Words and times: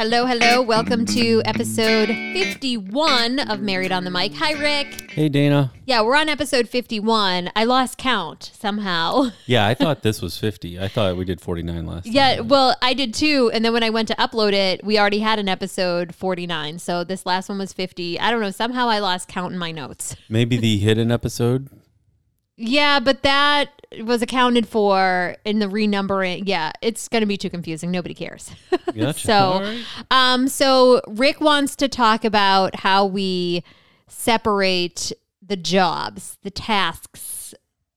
Hello, 0.00 0.24
hello. 0.24 0.62
Welcome 0.62 1.04
to 1.04 1.42
episode 1.44 2.08
51 2.08 3.38
of 3.38 3.60
Married 3.60 3.92
on 3.92 4.04
the 4.04 4.10
Mic. 4.10 4.32
Hi, 4.36 4.52
Rick. 4.52 5.10
Hey, 5.10 5.28
Dana. 5.28 5.72
Yeah, 5.84 6.00
we're 6.00 6.16
on 6.16 6.30
episode 6.30 6.70
51. 6.70 7.50
I 7.54 7.64
lost 7.64 7.98
count 7.98 8.50
somehow. 8.58 9.32
Yeah, 9.44 9.66
I 9.66 9.74
thought 9.74 10.00
this 10.02 10.22
was 10.22 10.38
50. 10.38 10.80
I 10.80 10.88
thought 10.88 11.18
we 11.18 11.26
did 11.26 11.40
49 11.40 11.84
last 11.84 12.04
time. 12.04 12.14
Yeah, 12.14 12.40
well, 12.40 12.76
I 12.80 12.94
did 12.94 13.12
too. 13.12 13.50
And 13.52 13.62
then 13.62 13.74
when 13.74 13.82
I 13.82 13.90
went 13.90 14.08
to 14.08 14.14
upload 14.14 14.54
it, 14.54 14.82
we 14.82 14.98
already 14.98 15.18
had 15.18 15.38
an 15.38 15.50
episode 15.50 16.14
49. 16.14 16.78
So 16.78 17.04
this 17.04 17.26
last 17.26 17.50
one 17.50 17.58
was 17.58 17.74
50. 17.74 18.18
I 18.20 18.30
don't 18.30 18.40
know. 18.40 18.52
Somehow 18.52 18.88
I 18.88 19.00
lost 19.00 19.28
count 19.28 19.52
in 19.52 19.58
my 19.58 19.70
notes. 19.70 20.16
Maybe 20.30 20.56
the 20.56 20.78
hidden 20.78 21.10
episode. 21.12 21.68
Yeah, 22.62 23.00
but 23.00 23.22
that 23.22 23.70
was 24.02 24.20
accounted 24.20 24.68
for 24.68 25.34
in 25.46 25.60
the 25.60 25.66
renumbering. 25.66 26.42
Yeah, 26.44 26.72
it's 26.82 27.08
going 27.08 27.22
to 27.22 27.26
be 27.26 27.38
too 27.38 27.48
confusing. 27.48 27.90
Nobody 27.90 28.12
cares. 28.12 28.50
Gotcha. 28.94 29.18
so, 29.18 29.60
right. 29.60 29.84
um, 30.10 30.46
so 30.46 31.00
Rick 31.08 31.40
wants 31.40 31.74
to 31.76 31.88
talk 31.88 32.22
about 32.22 32.76
how 32.76 33.06
we 33.06 33.64
separate 34.08 35.10
the 35.40 35.56
jobs, 35.56 36.36
the 36.42 36.50
tasks 36.50 37.54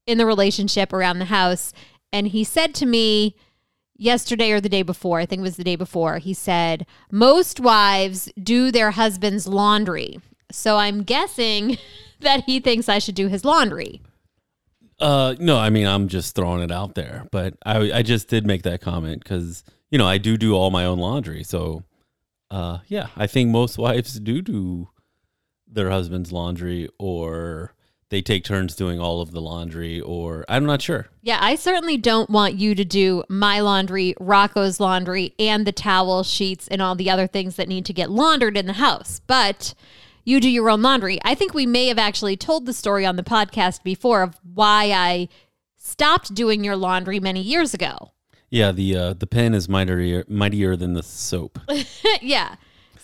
in 0.08 0.18
the 0.18 0.26
relationship 0.26 0.94
around 0.94 1.20
the 1.20 1.26
house. 1.26 1.74
And 2.14 2.30
he 2.30 2.46
said 2.46 2.74
to 2.76 2.86
me 2.86 3.36
yesterday 3.98 4.52
or 4.52 4.62
the 4.62 4.70
day 4.70 4.82
before, 4.82 5.20
I 5.20 5.26
think 5.26 5.42
it 5.42 5.44
was 5.44 5.58
the 5.58 5.64
day 5.66 5.76
before, 5.76 6.20
he 6.20 6.34
said, 6.34 6.86
most 7.12 7.60
wives 7.60 8.32
do 8.42 8.72
their 8.72 8.92
husband's 8.92 9.46
laundry. 9.46 10.20
So 10.52 10.78
I'm 10.78 11.04
guessing 11.04 11.78
that 12.22 12.46
he 12.46 12.62
thinks 12.62 12.88
I 12.88 13.00
should 13.00 13.16
do 13.16 13.28
his 13.28 13.44
laundry. 13.44 14.02
Uh, 15.04 15.36
no, 15.38 15.58
I 15.58 15.70
mean, 15.70 15.86
I'm 15.86 16.08
just 16.08 16.34
throwing 16.34 16.64
it 16.64 16.72
out 16.72 16.96
there, 16.96 17.28
but 17.30 17.56
I, 17.66 17.92
I 17.92 18.02
just 18.04 18.30
did 18.30 18.48
make 18.48 18.64
that 18.64 18.80
comment 18.80 19.22
because, 19.22 19.66
you 19.92 19.98
know, 19.98 20.08
I 20.08 20.18
do 20.18 20.38
do 20.38 20.54
all 20.54 20.72
my 20.72 20.86
own 20.86 20.98
laundry. 20.98 21.44
So, 21.44 21.84
uh, 22.50 22.78
yeah, 22.88 23.08
I 23.18 23.28
think 23.28 23.50
most 23.50 23.78
wives 23.78 24.18
do 24.18 24.42
do 24.42 24.88
their 25.68 25.90
husband's 25.90 26.32
laundry 26.32 26.88
or 27.00 27.74
they 28.12 28.22
take 28.22 28.46
turns 28.46 28.78
doing 28.78 29.02
all 29.02 29.20
of 29.20 29.32
the 29.32 29.42
laundry 29.42 30.00
or 30.00 30.46
I'm 30.48 30.66
not 30.66 30.82
sure. 30.82 31.10
Yeah, 31.22 31.40
I 31.42 31.56
certainly 31.56 31.98
don't 31.98 32.30
want 32.30 32.56
you 32.56 32.74
to 32.74 32.86
do 32.86 33.26
my 33.28 33.60
laundry, 33.60 34.16
Rocco's 34.22 34.80
laundry, 34.80 35.34
and 35.38 35.68
the 35.68 35.74
towel 35.74 36.24
sheets 36.24 36.70
and 36.70 36.82
all 36.82 36.96
the 36.96 37.10
other 37.10 37.28
things 37.28 37.58
that 37.58 37.68
need 37.68 37.86
to 37.88 37.94
get 37.94 38.10
laundered 38.10 38.56
in 38.56 38.68
the 38.68 38.74
house. 38.74 39.20
But 39.28 39.74
you 40.24 40.40
do 40.40 40.50
your 40.50 40.70
own 40.70 40.82
laundry. 40.82 41.20
I 41.24 41.36
think 41.36 41.54
we 41.54 41.66
may 41.66 41.88
have 41.88 41.98
actually 41.98 42.38
told 42.38 42.66
the 42.66 42.74
story 42.74 43.06
on 43.06 43.16
the 43.16 43.24
podcast 43.24 43.84
before 43.84 44.22
of 44.24 44.38
why 44.44 44.92
I 44.92 45.30
stopped 45.78 46.34
doing 46.34 46.64
your 46.64 46.76
laundry 46.76 47.20
many 47.20 47.42
years 47.42 47.74
ago. 47.74 48.12
Yeah, 48.50 48.72
the 48.72 48.96
uh, 48.96 49.14
the 49.14 49.28
pen 49.28 49.54
is 49.54 49.68
mightier 49.68 50.24
mightier 50.28 50.76
than 50.76 50.94
the 50.94 51.04
soap. 51.04 51.60
yeah. 52.22 52.56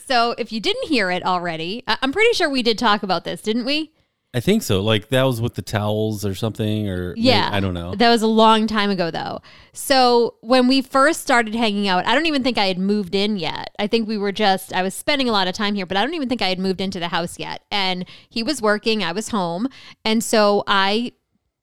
So 0.07 0.33
if 0.37 0.51
you 0.51 0.59
didn't 0.59 0.87
hear 0.87 1.11
it 1.11 1.23
already, 1.25 1.83
I- 1.87 1.97
I'm 2.01 2.11
pretty 2.11 2.33
sure 2.33 2.49
we 2.49 2.63
did 2.63 2.77
talk 2.77 3.03
about 3.03 3.23
this, 3.23 3.41
didn't 3.41 3.65
we? 3.65 3.91
I 4.31 4.39
think 4.41 4.61
so. 4.61 4.81
Like 4.81 5.09
that 5.09 5.23
was 5.23 5.41
with 5.41 5.55
the 5.55 5.63
towels 5.63 6.23
or 6.23 6.35
something, 6.35 6.87
or 6.87 7.15
Yeah. 7.17 7.49
I 7.51 7.59
don't 7.59 7.73
know. 7.73 7.95
That 7.95 8.09
was 8.09 8.21
a 8.21 8.27
long 8.27 8.67
time 8.67 8.91
ago, 8.91 9.09
though. 9.09 9.39
So 9.73 10.35
when 10.41 10.67
we 10.67 10.81
first 10.81 11.21
started 11.21 11.55
hanging 11.55 11.87
out, 11.87 12.05
I 12.05 12.13
don't 12.13 12.27
even 12.27 12.43
think 12.43 12.59
I 12.59 12.65
had 12.65 12.77
moved 12.77 13.15
in 13.15 13.37
yet. 13.37 13.73
I 13.79 13.87
think 13.87 14.07
we 14.07 14.19
were 14.19 14.31
just, 14.31 14.71
I 14.71 14.83
was 14.83 14.93
spending 14.93 15.27
a 15.27 15.31
lot 15.31 15.47
of 15.47 15.55
time 15.55 15.73
here, 15.73 15.87
but 15.87 15.97
I 15.97 16.03
don't 16.03 16.13
even 16.13 16.29
think 16.29 16.43
I 16.43 16.49
had 16.49 16.59
moved 16.59 16.79
into 16.79 16.99
the 16.99 17.07
house 17.07 17.39
yet. 17.39 17.63
And 17.71 18.05
he 18.29 18.43
was 18.43 18.61
working, 18.61 19.03
I 19.03 19.13
was 19.13 19.29
home. 19.29 19.67
And 20.05 20.23
so 20.23 20.63
I, 20.67 21.13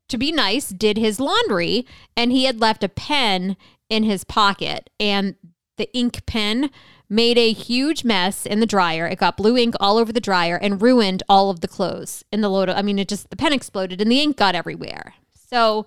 to 0.09 0.19
be 0.19 0.33
nice, 0.33 0.71
did 0.71 0.97
his 0.99 1.21
laundry, 1.21 1.87
and 2.17 2.33
he 2.33 2.45
had 2.45 2.61
left 2.61 2.83
a 2.83 2.89
pen 2.89 3.57
in 3.89 4.03
his 4.03 4.25
pocket. 4.25 4.91
And 4.99 5.37
the 5.77 5.93
ink 5.97 6.25
pen 6.27 6.71
made 7.09 7.39
a 7.39 7.53
huge 7.53 8.05
mess 8.05 8.47
in 8.47 8.61
the 8.61 8.67
dryer. 8.67 9.07
It 9.07 9.19
got 9.19 9.37
blue 9.37 9.57
ink 9.57 9.75
all 9.79 9.99
over 9.99 10.13
the 10.13 10.21
dryer 10.21 10.57
and 10.57 10.83
ruined 10.83 11.23
all 11.29 11.51
of 11.51 11.61
the 11.61 11.69
clothes 11.69 12.25
in 12.33 12.41
the 12.41 12.49
load. 12.49 12.69
Of, 12.69 12.77
I 12.77 12.83
mean, 12.83 12.99
it 12.99 13.09
just 13.09 13.31
the 13.31 13.37
pen 13.37 13.53
exploded 13.53 14.01
and 14.01 14.11
the 14.11 14.21
ink 14.21 14.37
got 14.37 14.55
everywhere. 14.55 15.15
So 15.49 15.87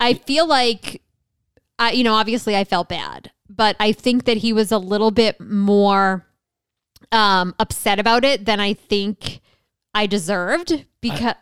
I 0.00 0.14
feel 0.14 0.46
like 0.46 1.02
I 1.78 1.92
you 1.92 2.04
know, 2.04 2.14
obviously 2.14 2.56
I 2.56 2.64
felt 2.64 2.88
bad, 2.88 3.30
but 3.48 3.76
I 3.78 3.92
think 3.92 4.24
that 4.24 4.38
he 4.38 4.52
was 4.52 4.72
a 4.72 4.78
little 4.78 5.10
bit 5.10 5.40
more 5.40 6.26
um 7.12 7.54
upset 7.58 7.98
about 7.98 8.24
it 8.24 8.44
than 8.44 8.58
I 8.60 8.72
think 8.72 9.40
I 9.94 10.06
deserved 10.06 10.86
because 11.00 11.34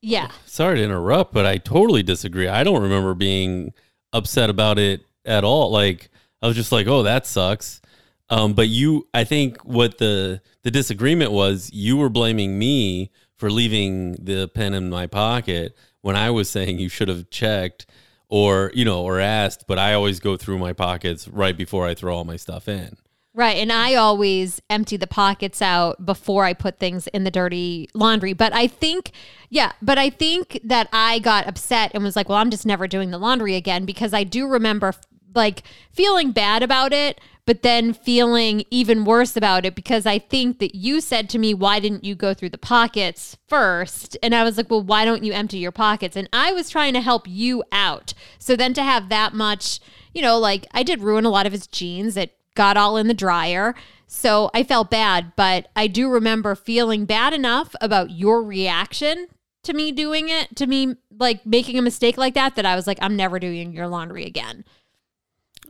yeah. 0.00 0.30
Sorry 0.46 0.78
to 0.78 0.84
interrupt, 0.84 1.32
but 1.32 1.46
I 1.46 1.58
totally 1.58 2.02
disagree. 2.02 2.48
I 2.48 2.64
don't 2.64 2.82
remember 2.82 3.14
being 3.14 3.72
upset 4.12 4.50
about 4.50 4.78
it 4.78 5.02
at 5.24 5.44
all. 5.44 5.70
Like 5.70 6.10
I 6.42 6.46
was 6.48 6.56
just 6.56 6.72
like, 6.72 6.86
"Oh, 6.86 7.02
that 7.04 7.26
sucks." 7.26 7.80
Um, 8.28 8.54
but 8.54 8.68
you, 8.68 9.08
I 9.14 9.24
think 9.24 9.62
what 9.62 9.98
the 9.98 10.40
the 10.62 10.70
disagreement 10.70 11.32
was, 11.32 11.70
you 11.72 11.96
were 11.96 12.08
blaming 12.08 12.58
me 12.58 13.10
for 13.36 13.50
leaving 13.50 14.12
the 14.12 14.48
pen 14.48 14.74
in 14.74 14.90
my 14.90 15.06
pocket 15.06 15.76
when 16.00 16.16
I 16.16 16.30
was 16.30 16.48
saying 16.48 16.78
you 16.78 16.88
should 16.88 17.08
have 17.08 17.30
checked 17.30 17.86
or 18.28 18.70
you 18.74 18.84
know 18.84 19.02
or 19.02 19.20
asked. 19.20 19.66
But 19.66 19.78
I 19.78 19.94
always 19.94 20.18
go 20.20 20.36
through 20.36 20.58
my 20.58 20.72
pockets 20.72 21.28
right 21.28 21.56
before 21.56 21.86
I 21.86 21.94
throw 21.94 22.16
all 22.16 22.24
my 22.24 22.36
stuff 22.36 22.68
in. 22.68 22.96
Right. 23.34 23.56
And 23.56 23.72
I 23.72 23.94
always 23.94 24.60
empty 24.68 24.98
the 24.98 25.06
pockets 25.06 25.62
out 25.62 26.04
before 26.04 26.44
I 26.44 26.52
put 26.52 26.78
things 26.78 27.06
in 27.08 27.24
the 27.24 27.30
dirty 27.30 27.88
laundry. 27.94 28.34
But 28.34 28.52
I 28.52 28.66
think, 28.66 29.10
yeah, 29.48 29.72
but 29.80 29.96
I 29.96 30.10
think 30.10 30.60
that 30.64 30.88
I 30.92 31.18
got 31.18 31.46
upset 31.46 31.92
and 31.94 32.04
was 32.04 32.14
like, 32.14 32.28
well, 32.28 32.36
I'm 32.36 32.50
just 32.50 32.66
never 32.66 32.86
doing 32.86 33.10
the 33.10 33.16
laundry 33.16 33.54
again 33.54 33.86
because 33.86 34.12
I 34.12 34.24
do 34.24 34.46
remember 34.46 34.92
like 35.34 35.62
feeling 35.92 36.32
bad 36.32 36.62
about 36.62 36.92
it, 36.92 37.20
but 37.44 37.62
then 37.62 37.92
feeling 37.92 38.64
even 38.70 39.04
worse 39.04 39.36
about 39.36 39.64
it 39.64 39.74
because 39.74 40.06
I 40.06 40.18
think 40.18 40.58
that 40.60 40.74
you 40.74 41.00
said 41.00 41.28
to 41.30 41.38
me, 41.38 41.54
why 41.54 41.80
didn't 41.80 42.04
you 42.04 42.14
go 42.14 42.34
through 42.34 42.50
the 42.50 42.58
pockets 42.58 43.36
first? 43.48 44.16
And 44.22 44.34
I 44.34 44.44
was 44.44 44.56
like, 44.56 44.70
well, 44.70 44.82
why 44.82 45.04
don't 45.04 45.24
you 45.24 45.32
empty 45.32 45.58
your 45.58 45.72
pockets? 45.72 46.16
And 46.16 46.28
I 46.32 46.52
was 46.52 46.70
trying 46.70 46.94
to 46.94 47.00
help 47.00 47.26
you 47.26 47.64
out. 47.72 48.14
So 48.38 48.54
then 48.54 48.74
to 48.74 48.82
have 48.82 49.08
that 49.08 49.34
much, 49.34 49.80
you 50.14 50.22
know, 50.22 50.38
like 50.38 50.66
I 50.72 50.82
did 50.82 51.00
ruin 51.00 51.24
a 51.24 51.30
lot 51.30 51.46
of 51.46 51.52
his 51.52 51.66
jeans 51.66 52.14
that 52.14 52.30
got 52.54 52.76
all 52.76 52.96
in 52.96 53.08
the 53.08 53.14
dryer. 53.14 53.74
So 54.06 54.50
I 54.54 54.62
felt 54.62 54.90
bad, 54.90 55.32
but 55.36 55.68
I 55.74 55.86
do 55.86 56.08
remember 56.08 56.54
feeling 56.54 57.06
bad 57.06 57.32
enough 57.32 57.74
about 57.80 58.10
your 58.10 58.42
reaction 58.42 59.26
to 59.64 59.72
me 59.72 59.90
doing 59.90 60.28
it, 60.28 60.54
to 60.56 60.66
me 60.66 60.96
like 61.18 61.46
making 61.46 61.78
a 61.78 61.82
mistake 61.82 62.18
like 62.18 62.34
that, 62.34 62.56
that 62.56 62.66
I 62.66 62.76
was 62.76 62.86
like, 62.86 62.98
I'm 63.00 63.16
never 63.16 63.38
doing 63.38 63.72
your 63.72 63.88
laundry 63.88 64.24
again. 64.24 64.64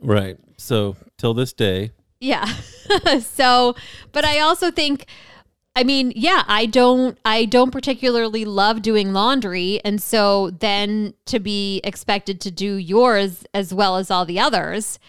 Right. 0.03 0.37
So 0.57 0.95
till 1.17 1.33
this 1.33 1.53
day, 1.53 1.91
Yeah. 2.19 2.45
so, 3.21 3.75
but 4.11 4.25
I 4.25 4.39
also 4.39 4.69
think 4.69 5.07
I 5.75 5.83
mean, 5.83 6.13
yeah, 6.15 6.43
I 6.47 6.67
don't 6.67 7.17
I 7.25 7.45
don't 7.45 7.71
particularly 7.71 8.45
love 8.45 8.81
doing 8.83 9.11
laundry 9.11 9.81
and 9.83 10.01
so 10.01 10.51
then 10.51 11.15
to 11.25 11.39
be 11.39 11.81
expected 11.83 12.39
to 12.41 12.51
do 12.51 12.75
yours 12.75 13.43
as 13.53 13.73
well 13.73 13.97
as 13.97 14.11
all 14.11 14.25
the 14.25 14.39
others, 14.39 14.99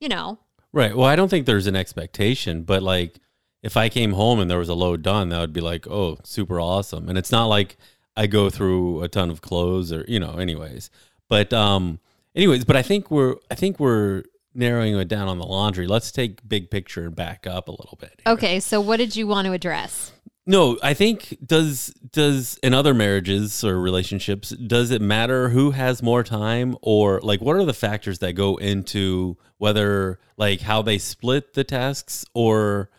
you 0.00 0.08
know. 0.08 0.38
Right. 0.72 0.96
Well, 0.96 1.06
I 1.06 1.16
don't 1.16 1.28
think 1.28 1.46
there's 1.46 1.66
an 1.66 1.76
expectation, 1.76 2.62
but 2.62 2.82
like 2.82 3.18
if 3.62 3.76
I 3.76 3.88
came 3.88 4.12
home 4.12 4.40
and 4.40 4.50
there 4.50 4.58
was 4.58 4.68
a 4.68 4.74
load 4.74 5.02
done, 5.02 5.28
that 5.30 5.40
would 5.40 5.52
be 5.52 5.60
like, 5.60 5.86
oh, 5.86 6.18
super 6.22 6.60
awesome. 6.60 7.08
And 7.08 7.18
it's 7.18 7.32
not 7.32 7.46
like 7.46 7.76
I 8.16 8.26
go 8.26 8.48
through 8.48 9.02
a 9.02 9.08
ton 9.08 9.30
of 9.30 9.42
clothes 9.42 9.92
or, 9.92 10.04
you 10.08 10.20
know, 10.20 10.34
anyways. 10.34 10.88
But 11.28 11.52
um 11.52 11.98
anyways, 12.36 12.64
but 12.64 12.76
I 12.76 12.82
think 12.82 13.10
we're 13.10 13.36
I 13.50 13.54
think 13.54 13.80
we're 13.80 14.22
narrowing 14.54 14.96
it 14.96 15.08
down 15.08 15.28
on 15.28 15.38
the 15.38 15.46
laundry. 15.46 15.86
Let's 15.86 16.12
take 16.12 16.46
big 16.48 16.70
picture 16.70 17.06
and 17.06 17.16
back 17.16 17.46
up 17.46 17.68
a 17.68 17.72
little 17.72 17.98
bit. 18.00 18.20
here. 18.24 18.34
Okay, 18.34 18.60
so 18.60 18.80
what 18.80 18.98
did 18.98 19.16
you 19.16 19.26
want 19.26 19.46
to 19.46 19.52
address? 19.52 20.12
No, 20.48 20.78
I 20.80 20.94
think 20.94 21.36
does 21.44 21.92
does 22.12 22.56
in 22.62 22.72
other 22.72 22.94
marriages 22.94 23.64
or 23.64 23.80
relationships 23.80 24.50
does 24.50 24.92
it 24.92 25.02
matter 25.02 25.48
who 25.48 25.72
has 25.72 26.04
more 26.04 26.22
time 26.22 26.76
or 26.82 27.20
like 27.22 27.40
what 27.40 27.56
are 27.56 27.64
the 27.64 27.74
factors 27.74 28.20
that 28.20 28.34
go 28.34 28.56
into 28.56 29.36
whether 29.58 30.20
like 30.36 30.60
how 30.60 30.82
they 30.82 30.98
split 30.98 31.54
the 31.54 31.64
tasks 31.64 32.24
or 32.32 32.90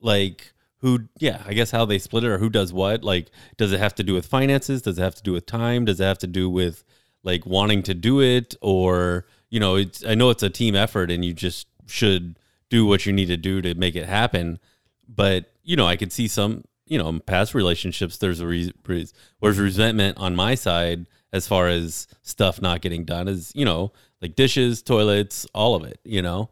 like 0.00 0.52
who 0.78 1.08
yeah, 1.18 1.42
I 1.44 1.54
guess 1.54 1.72
how 1.72 1.84
they 1.84 1.98
split 1.98 2.22
it 2.22 2.30
or 2.30 2.38
who 2.38 2.48
does 2.48 2.72
what? 2.72 3.02
Like 3.02 3.30
does 3.56 3.72
it 3.72 3.80
have 3.80 3.96
to 3.96 4.04
do 4.04 4.14
with 4.14 4.26
finances? 4.26 4.82
Does 4.82 4.96
it 4.96 5.02
have 5.02 5.16
to 5.16 5.22
do 5.24 5.32
with 5.32 5.44
time? 5.44 5.84
Does 5.84 6.00
it 6.00 6.04
have 6.04 6.18
to 6.18 6.28
do 6.28 6.48
with 6.48 6.84
like 7.22 7.46
wanting 7.46 7.82
to 7.84 7.94
do 7.94 8.20
it 8.20 8.54
or 8.60 9.26
you 9.50 9.60
know, 9.60 9.76
it's 9.76 10.04
I 10.04 10.14
know 10.14 10.30
it's 10.30 10.42
a 10.42 10.50
team 10.50 10.74
effort 10.74 11.10
and 11.10 11.24
you 11.24 11.32
just 11.32 11.66
should 11.86 12.38
do 12.70 12.86
what 12.86 13.04
you 13.04 13.12
need 13.12 13.26
to 13.26 13.36
do 13.36 13.60
to 13.60 13.74
make 13.74 13.96
it 13.96 14.06
happen. 14.06 14.58
But, 15.06 15.52
you 15.62 15.76
know, 15.76 15.86
I 15.86 15.96
could 15.96 16.12
see 16.12 16.26
some 16.26 16.64
you 16.86 16.98
know, 16.98 17.08
in 17.08 17.20
past 17.20 17.54
relationships, 17.54 18.18
there's 18.18 18.40
a 18.40 18.46
re- 18.46 18.72
re- 18.86 19.08
there's 19.40 19.58
resentment 19.58 20.18
on 20.18 20.36
my 20.36 20.54
side 20.54 21.06
as 21.32 21.48
far 21.48 21.68
as 21.68 22.06
stuff 22.20 22.60
not 22.60 22.82
getting 22.82 23.04
done, 23.04 23.28
as 23.28 23.50
you 23.54 23.64
know, 23.64 23.92
like 24.20 24.36
dishes, 24.36 24.82
toilets, 24.82 25.46
all 25.54 25.74
of 25.74 25.84
it, 25.84 26.00
you 26.04 26.20
know, 26.20 26.50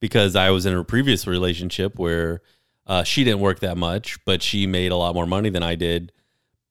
because 0.00 0.36
I 0.36 0.48
was 0.50 0.64
in 0.64 0.74
a 0.74 0.84
previous 0.84 1.26
relationship 1.26 1.98
where 1.98 2.40
uh, 2.86 3.02
she 3.02 3.24
didn't 3.24 3.40
work 3.40 3.60
that 3.60 3.76
much, 3.76 4.24
but 4.24 4.42
she 4.42 4.66
made 4.66 4.90
a 4.90 4.96
lot 4.96 5.14
more 5.14 5.26
money 5.26 5.50
than 5.50 5.62
I 5.62 5.74
did. 5.74 6.12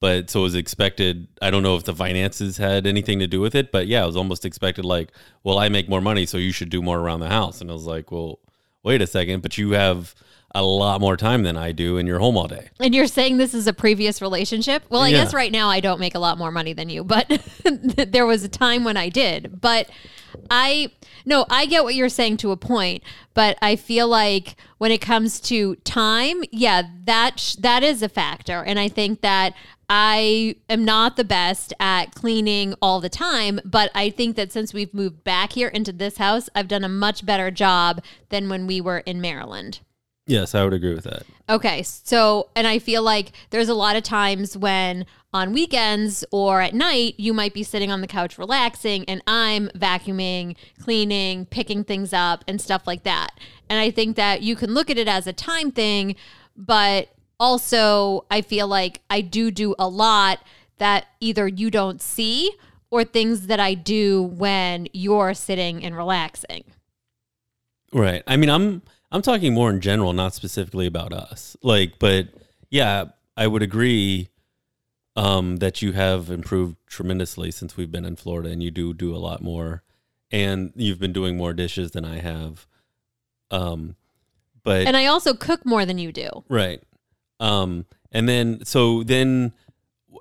But 0.00 0.30
so 0.30 0.40
it 0.40 0.42
was 0.44 0.54
expected. 0.54 1.26
I 1.42 1.50
don't 1.50 1.62
know 1.62 1.76
if 1.76 1.84
the 1.84 1.94
finances 1.94 2.56
had 2.56 2.86
anything 2.86 3.18
to 3.18 3.26
do 3.26 3.40
with 3.40 3.54
it, 3.54 3.72
but 3.72 3.88
yeah, 3.88 4.04
it 4.04 4.06
was 4.06 4.16
almost 4.16 4.44
expected. 4.44 4.84
Like, 4.84 5.12
well, 5.42 5.58
I 5.58 5.68
make 5.68 5.88
more 5.88 6.00
money, 6.00 6.24
so 6.24 6.38
you 6.38 6.52
should 6.52 6.70
do 6.70 6.82
more 6.82 7.00
around 7.00 7.20
the 7.20 7.28
house. 7.28 7.60
And 7.60 7.68
I 7.70 7.74
was 7.74 7.86
like, 7.86 8.12
well, 8.12 8.38
wait 8.84 9.02
a 9.02 9.06
second, 9.06 9.42
but 9.42 9.58
you 9.58 9.72
have 9.72 10.14
a 10.54 10.62
lot 10.62 11.00
more 11.00 11.16
time 11.16 11.42
than 11.42 11.56
I 11.56 11.72
do 11.72 11.98
and 11.98 12.08
you're 12.08 12.18
home 12.18 12.36
all 12.36 12.48
day. 12.48 12.70
And 12.80 12.94
you're 12.94 13.06
saying 13.06 13.36
this 13.36 13.52
is 13.54 13.66
a 13.66 13.72
previous 13.72 14.22
relationship? 14.22 14.82
Well, 14.88 15.02
I 15.02 15.08
Yeah. 15.10 15.24
guess 15.24 15.34
right 15.34 15.52
now 15.52 15.68
I 15.68 15.80
don't 15.80 16.00
make 16.00 16.14
a 16.14 16.18
lot 16.18 16.38
more 16.38 16.50
money 16.50 16.72
than 16.72 16.88
you, 16.88 17.04
but 17.04 17.28
there 18.08 18.24
was 18.26 18.44
a 18.44 18.48
time 18.48 18.82
when 18.84 18.96
I 18.96 19.08
did. 19.10 19.60
But 19.60 19.90
I 20.50 20.92
no, 21.24 21.44
I 21.50 21.66
get 21.66 21.84
what 21.84 21.94
you're 21.94 22.08
saying 22.08 22.38
to 22.38 22.52
a 22.52 22.56
point, 22.56 23.02
but 23.34 23.58
I 23.60 23.76
feel 23.76 24.08
like 24.08 24.56
when 24.78 24.90
it 24.90 25.00
comes 25.00 25.40
to 25.40 25.74
time, 25.76 26.42
yeah, 26.52 26.82
that 27.04 27.38
sh- 27.38 27.54
that 27.56 27.82
is 27.82 28.02
a 28.02 28.08
factor, 28.08 28.62
and 28.64 28.78
I 28.78 28.88
think 28.88 29.20
that 29.20 29.54
I 29.90 30.56
am 30.70 30.84
not 30.84 31.16
the 31.16 31.24
best 31.24 31.74
at 31.80 32.14
cleaning 32.14 32.74
all 32.80 33.00
the 33.00 33.08
time, 33.08 33.58
but 33.64 33.90
I 33.94 34.10
think 34.10 34.36
that 34.36 34.52
since 34.52 34.72
we've 34.72 34.92
moved 34.94 35.24
back 35.24 35.52
here 35.52 35.68
into 35.68 35.92
this 35.92 36.16
house, 36.18 36.48
I've 36.54 36.68
done 36.68 36.84
a 36.84 36.88
much 36.88 37.24
better 37.26 37.50
job 37.50 38.02
than 38.28 38.48
when 38.48 38.66
we 38.66 38.80
were 38.80 38.98
in 38.98 39.20
Maryland. 39.20 39.80
Yes, 40.28 40.54
I 40.54 40.62
would 40.62 40.74
agree 40.74 40.94
with 40.94 41.04
that. 41.04 41.22
Okay, 41.48 41.82
so 41.82 42.50
and 42.54 42.66
I 42.66 42.78
feel 42.78 43.02
like 43.02 43.32
there's 43.48 43.70
a 43.70 43.74
lot 43.74 43.96
of 43.96 44.02
times 44.02 44.58
when 44.58 45.06
on 45.32 45.54
weekends 45.54 46.22
or 46.30 46.60
at 46.60 46.74
night 46.74 47.14
you 47.16 47.32
might 47.32 47.54
be 47.54 47.62
sitting 47.62 47.90
on 47.90 48.02
the 48.02 48.06
couch 48.06 48.36
relaxing 48.36 49.06
and 49.06 49.22
I'm 49.26 49.68
vacuuming, 49.70 50.56
cleaning, 50.78 51.46
picking 51.46 51.82
things 51.82 52.12
up 52.12 52.44
and 52.46 52.60
stuff 52.60 52.86
like 52.86 53.04
that. 53.04 53.30
And 53.70 53.80
I 53.80 53.90
think 53.90 54.16
that 54.16 54.42
you 54.42 54.54
can 54.54 54.74
look 54.74 54.90
at 54.90 54.98
it 54.98 55.08
as 55.08 55.26
a 55.26 55.32
time 55.32 55.70
thing, 55.70 56.14
but 56.54 57.08
also 57.40 58.26
I 58.30 58.42
feel 58.42 58.68
like 58.68 59.00
I 59.08 59.22
do 59.22 59.50
do 59.50 59.74
a 59.78 59.88
lot 59.88 60.40
that 60.76 61.06
either 61.20 61.48
you 61.48 61.70
don't 61.70 62.02
see 62.02 62.52
or 62.90 63.02
things 63.02 63.46
that 63.46 63.60
I 63.60 63.72
do 63.72 64.22
when 64.22 64.88
you're 64.92 65.32
sitting 65.32 65.82
and 65.82 65.96
relaxing. 65.96 66.64
Right. 67.94 68.22
I 68.26 68.36
mean, 68.36 68.50
I'm 68.50 68.82
I'm 69.10 69.22
talking 69.22 69.54
more 69.54 69.70
in 69.70 69.80
general, 69.80 70.12
not 70.12 70.34
specifically 70.34 70.86
about 70.86 71.12
us. 71.12 71.56
Like, 71.62 71.98
but 71.98 72.28
yeah, 72.70 73.06
I 73.36 73.46
would 73.46 73.62
agree 73.62 74.28
um, 75.16 75.56
that 75.56 75.82
you 75.82 75.92
have 75.92 76.30
improved 76.30 76.76
tremendously 76.86 77.50
since 77.50 77.76
we've 77.76 77.90
been 77.90 78.04
in 78.04 78.16
Florida, 78.16 78.50
and 78.50 78.62
you 78.62 78.70
do 78.70 78.92
do 78.94 79.14
a 79.14 79.18
lot 79.18 79.42
more, 79.42 79.82
and 80.30 80.72
you've 80.76 81.00
been 81.00 81.12
doing 81.12 81.36
more 81.36 81.52
dishes 81.52 81.92
than 81.92 82.04
I 82.04 82.18
have. 82.18 82.66
Um, 83.50 83.96
but 84.62 84.86
And 84.86 84.96
I 84.96 85.06
also 85.06 85.34
cook 85.34 85.64
more 85.64 85.86
than 85.86 85.98
you 85.98 86.12
do. 86.12 86.28
Right. 86.48 86.82
Um, 87.40 87.86
and 88.12 88.28
then 88.28 88.64
so 88.64 89.02
then 89.02 89.52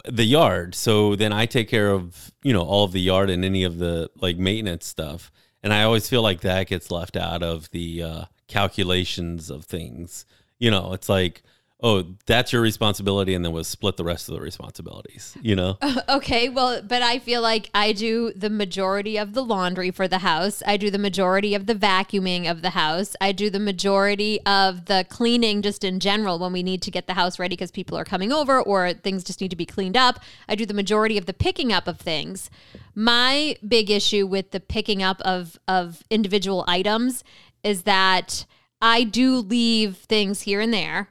the 0.06 0.24
yard. 0.24 0.76
So 0.76 1.16
then 1.16 1.34
I 1.34 1.46
take 1.46 1.70
care 1.70 1.92
of, 1.92 2.32
you 2.44 2.54
know, 2.54 2.62
all 2.62 2.84
of 2.84 2.92
the 2.92 3.02
yard 3.02 3.30
and 3.30 3.44
any 3.44 3.64
of 3.64 3.78
the 3.78 4.10
like 4.20 4.38
maintenance 4.38 4.86
stuff. 4.86 5.32
And 5.64 5.74
I 5.74 5.84
always 5.84 6.08
feel 6.08 6.22
like 6.22 6.42
that 6.42 6.68
gets 6.68 6.92
left 6.92 7.18
out 7.18 7.44
of 7.44 7.70
the 7.72 8.04
uh, 8.04 8.26
calculations 8.48 9.50
of 9.50 9.66
things. 9.66 10.26
You 10.60 10.72
know, 10.72 10.94
it's 10.94 11.10
like, 11.10 11.44
oh, 11.82 12.04
that's 12.26 12.52
your 12.52 12.62
responsibility, 12.62 13.36
and 13.36 13.46
then 13.46 13.52
we'll 13.52 13.64
split 13.64 13.98
the 13.98 14.04
rest 14.04 14.28
of 14.30 14.36
the 14.36 14.42
responsibilities. 14.42 15.38
You 15.42 15.56
know, 15.56 15.78
Okay, 16.10 16.50
well, 16.50 16.82
but 16.82 17.02
I 17.02 17.20
feel 17.20 17.42
like 17.42 17.70
I 17.74 17.92
do 17.92 18.32
the 18.34 18.50
majority 18.50 19.18
of 19.18 19.34
the 19.34 19.44
laundry 19.44 19.92
for 19.92 20.08
the 20.08 20.20
house. 20.20 20.64
I 20.66 20.78
do 20.78 20.90
the 20.90 20.98
majority 20.98 21.54
of 21.54 21.66
the 21.66 21.76
vacuuming 21.76 22.50
of 22.50 22.62
the 22.62 22.72
house. 22.72 23.16
I 23.22 23.32
do 23.32 23.50
the 23.50 23.60
majority 23.60 24.40
of 24.46 24.86
the 24.86 25.06
cleaning 25.10 25.62
just 25.62 25.84
in 25.84 26.00
general 26.00 26.40
when 26.40 26.54
we 26.54 26.64
need 26.64 26.82
to 26.84 26.92
get 26.92 27.08
the 27.08 27.14
house 27.14 27.38
ready 27.40 27.56
because 27.56 27.72
people 27.72 27.98
are 27.98 28.06
coming 28.06 28.32
over 28.32 28.62
or 28.62 28.94
things 28.94 29.24
just 29.24 29.42
need 29.42 29.50
to 29.50 29.56
be 29.56 29.66
cleaned 29.66 29.98
up. 29.98 30.20
I 30.48 30.56
do 30.56 30.66
the 30.66 30.74
majority 30.74 31.18
of 31.18 31.26
the 31.26 31.34
picking 31.34 31.72
up 31.72 31.88
of 31.88 32.00
things. 32.00 32.50
My 32.96 33.58
big 33.68 33.92
issue 33.92 34.26
with 34.26 34.52
the 34.52 34.60
picking 34.60 35.04
up 35.04 35.22
of 35.22 35.60
of 35.68 36.04
individual 36.10 36.64
items 36.68 37.24
is 37.64 37.84
that 37.84 38.46
I 38.82 39.04
do 39.04 39.38
leave 39.38 39.98
things 39.98 40.42
here 40.42 40.62
and 40.62 40.74
there 40.74 41.10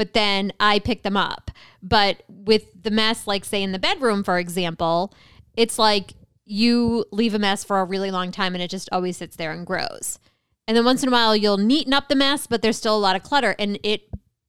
but 0.00 0.14
then 0.14 0.50
I 0.58 0.78
pick 0.78 1.02
them 1.02 1.18
up. 1.18 1.50
But 1.82 2.22
with 2.26 2.64
the 2.82 2.90
mess, 2.90 3.26
like 3.26 3.44
say 3.44 3.62
in 3.62 3.72
the 3.72 3.78
bedroom, 3.78 4.24
for 4.24 4.38
example, 4.38 5.12
it's 5.58 5.78
like 5.78 6.14
you 6.46 7.04
leave 7.12 7.34
a 7.34 7.38
mess 7.38 7.64
for 7.64 7.80
a 7.80 7.84
really 7.84 8.10
long 8.10 8.32
time 8.32 8.54
and 8.54 8.62
it 8.62 8.70
just 8.70 8.88
always 8.92 9.18
sits 9.18 9.36
there 9.36 9.52
and 9.52 9.66
grows. 9.66 10.18
And 10.66 10.74
then 10.74 10.86
once 10.86 11.02
in 11.02 11.10
a 11.10 11.12
while, 11.12 11.36
you'll 11.36 11.58
neaten 11.58 11.92
up 11.92 12.08
the 12.08 12.14
mess, 12.14 12.46
but 12.46 12.62
there's 12.62 12.78
still 12.78 12.96
a 12.96 12.98
lot 12.98 13.14
of 13.14 13.22
clutter 13.22 13.54
and 13.58 13.78
it 13.82 14.08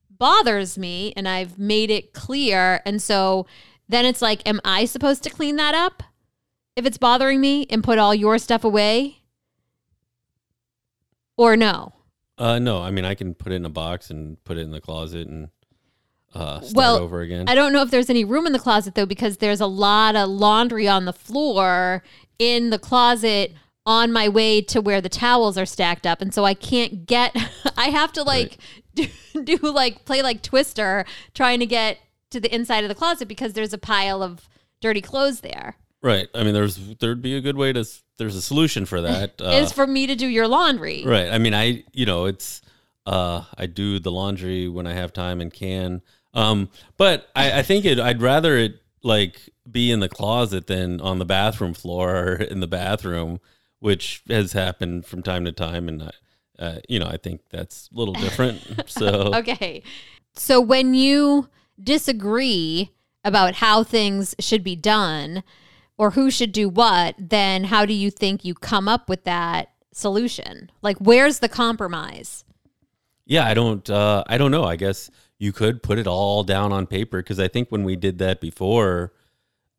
bothers 0.10 0.78
me. 0.78 1.12
And 1.18 1.28
I've 1.28 1.60
made 1.60 1.92
it 1.92 2.14
clear. 2.14 2.82
And 2.86 3.02
so 3.02 3.46
then 3.90 4.06
it's 4.06 4.22
like, 4.22 4.48
am 4.48 4.62
I 4.64 4.86
supposed 4.86 5.22
to 5.24 5.30
clean 5.30 5.58
that 5.58 5.76
up 5.76 6.02
if 6.78 6.86
it's 6.86 6.98
bothering 6.98 7.42
me 7.42 7.68
and 7.70 7.84
put 7.84 8.00
all 8.00 8.16
your 8.16 8.38
stuff 8.38 8.64
away? 8.64 9.18
Or 11.36 11.58
no? 11.58 11.92
Uh, 12.38 12.60
no, 12.60 12.82
I 12.82 12.92
mean 12.92 13.06
I 13.06 13.16
can 13.16 13.34
put 13.34 13.52
it 13.52 13.56
in 13.56 13.66
a 13.66 13.70
box 13.70 14.10
and 14.10 14.44
put 14.44 14.58
it 14.58 14.62
in 14.62 14.72
the 14.72 14.82
closet 14.82 15.28
and 15.28 15.50
uh, 16.34 16.62
start 16.62 16.76
Well, 16.76 16.98
over 16.98 17.22
again. 17.22 17.50
I 17.50 17.56
don't 17.56 17.74
know 17.74 17.82
if 17.82 17.92
there's 17.92 18.10
any 18.10 18.24
room 18.24 18.46
in 18.48 18.54
the 18.54 18.60
closet 18.60 18.96
though, 18.96 19.06
because 19.06 19.38
there's 19.38 19.62
a 19.62 19.68
lot 19.68 20.16
of 20.16 20.30
laundry 20.30 20.88
on 20.88 21.06
the 21.06 21.14
floor 21.14 22.04
in 22.40 22.70
the 22.70 22.80
closet 22.80 23.54
on 23.86 24.12
my 24.12 24.30
way 24.30 24.62
to 24.62 24.80
where 24.80 25.02
the 25.02 25.10
towels 25.10 25.58
are 25.58 25.66
stacked 25.66 26.06
up. 26.06 26.22
And 26.22 26.34
so 26.34 26.46
I 26.46 26.54
can't 26.54 27.06
get, 27.06 27.36
I 27.78 27.90
have 27.90 28.14
to 28.14 28.24
like 28.24 28.58
do, 28.96 29.08
do 29.44 29.58
like 29.58 30.06
play 30.06 30.22
like 30.22 30.42
Twister 30.42 31.06
trying 31.34 31.60
to 31.60 31.66
get 31.66 31.98
to 32.32 32.40
the 32.40 32.54
inside 32.54 32.84
of 32.84 32.90
the 32.90 32.96
closet 32.96 33.28
because 33.28 33.54
there's 33.54 33.74
a 33.74 33.78
pile 33.78 34.24
of 34.24 34.48
dirty 34.82 35.02
clothes 35.02 35.42
there. 35.42 35.78
Right. 36.02 36.28
I 36.34 36.44
mean, 36.44 36.54
there's 36.54 36.78
there'd 36.98 37.22
be 37.22 37.36
a 37.36 37.42
good 37.42 37.58
way 37.58 37.74
to. 37.74 37.86
There's 38.18 38.36
a 38.36 38.42
solution 38.42 38.86
for 38.86 39.02
that. 39.02 39.34
Uh, 39.42 39.62
Is 39.62 39.72
for 39.72 39.88
me 39.88 40.08
to 40.08 40.16
do 40.16 40.28
your 40.28 40.48
laundry. 40.48 41.04
Right. 41.06 41.32
I 41.32 41.38
mean, 41.38 41.54
I 41.54 41.84
you 41.94 42.06
know, 42.06 42.26
it's 42.26 42.62
uh 43.06 43.44
I 43.58 43.66
do 43.66 44.00
the 44.00 44.12
laundry 44.12 44.68
when 44.68 44.86
I 44.86 44.94
have 44.94 45.14
time 45.14 45.42
and 45.42 45.52
can. 45.52 46.02
Um, 46.34 46.70
but 46.98 47.30
I, 47.36 47.60
I 47.60 47.62
think 47.64 47.86
it 47.86 48.00
I'd 48.00 48.22
rather 48.22 48.58
it 48.58 48.82
like 49.04 49.50
be 49.70 49.92
in 49.92 50.00
the 50.00 50.10
closet 50.10 50.68
than 50.68 51.02
on 51.02 51.20
the 51.20 51.26
bathroom 51.26 51.74
floor 51.74 52.16
or 52.16 52.36
in 52.36 52.60
the 52.60 52.68
bathroom, 52.68 53.40
which 53.80 54.24
has 54.30 54.54
happened 54.54 55.06
from 55.06 55.24
time 55.24 55.46
to 55.46 55.52
time 55.52 55.88
and 55.88 56.04
I 56.04 56.12
uh, 56.60 56.80
you 56.88 57.00
know, 57.00 57.08
I 57.08 57.18
think 57.18 57.42
that's 57.50 57.90
a 57.92 57.98
little 57.98 58.14
different. 58.14 58.84
so 58.86 59.34
Okay. 59.34 59.82
So 60.36 60.62
when 60.62 60.94
you 60.94 61.50
disagree 61.82 62.92
about 63.24 63.56
how 63.56 63.84
things 63.84 64.36
should 64.40 64.64
be 64.64 64.76
done 64.76 65.44
or 65.98 66.12
who 66.12 66.32
should 66.32 66.52
do 66.52 66.70
what, 66.70 67.16
then 67.18 67.66
how 67.66 67.86
do 67.86 67.94
you 67.94 68.10
think 68.10 68.44
you 68.44 68.54
come 68.54 68.88
up 68.88 69.10
with 69.10 69.24
that 69.26 69.72
solution? 69.94 70.72
Like 70.82 70.98
where's 70.98 71.40
the 71.40 71.50
compromise? 71.50 72.44
Yeah, 73.26 73.46
I 73.46 73.54
don't. 73.54 73.90
Uh, 73.90 74.24
I 74.28 74.38
don't 74.38 74.52
know. 74.52 74.64
I 74.64 74.76
guess 74.76 75.10
you 75.38 75.54
could 75.54 75.82
put 75.82 75.98
it 75.98 76.08
all 76.08 76.44
down 76.44 76.72
on 76.74 76.86
paper 76.86 77.22
because 77.22 77.40
I 77.40 77.48
think 77.48 77.70
when 77.70 77.84
we 77.84 77.96
did 77.96 78.20
that 78.20 78.42
before, 78.42 79.14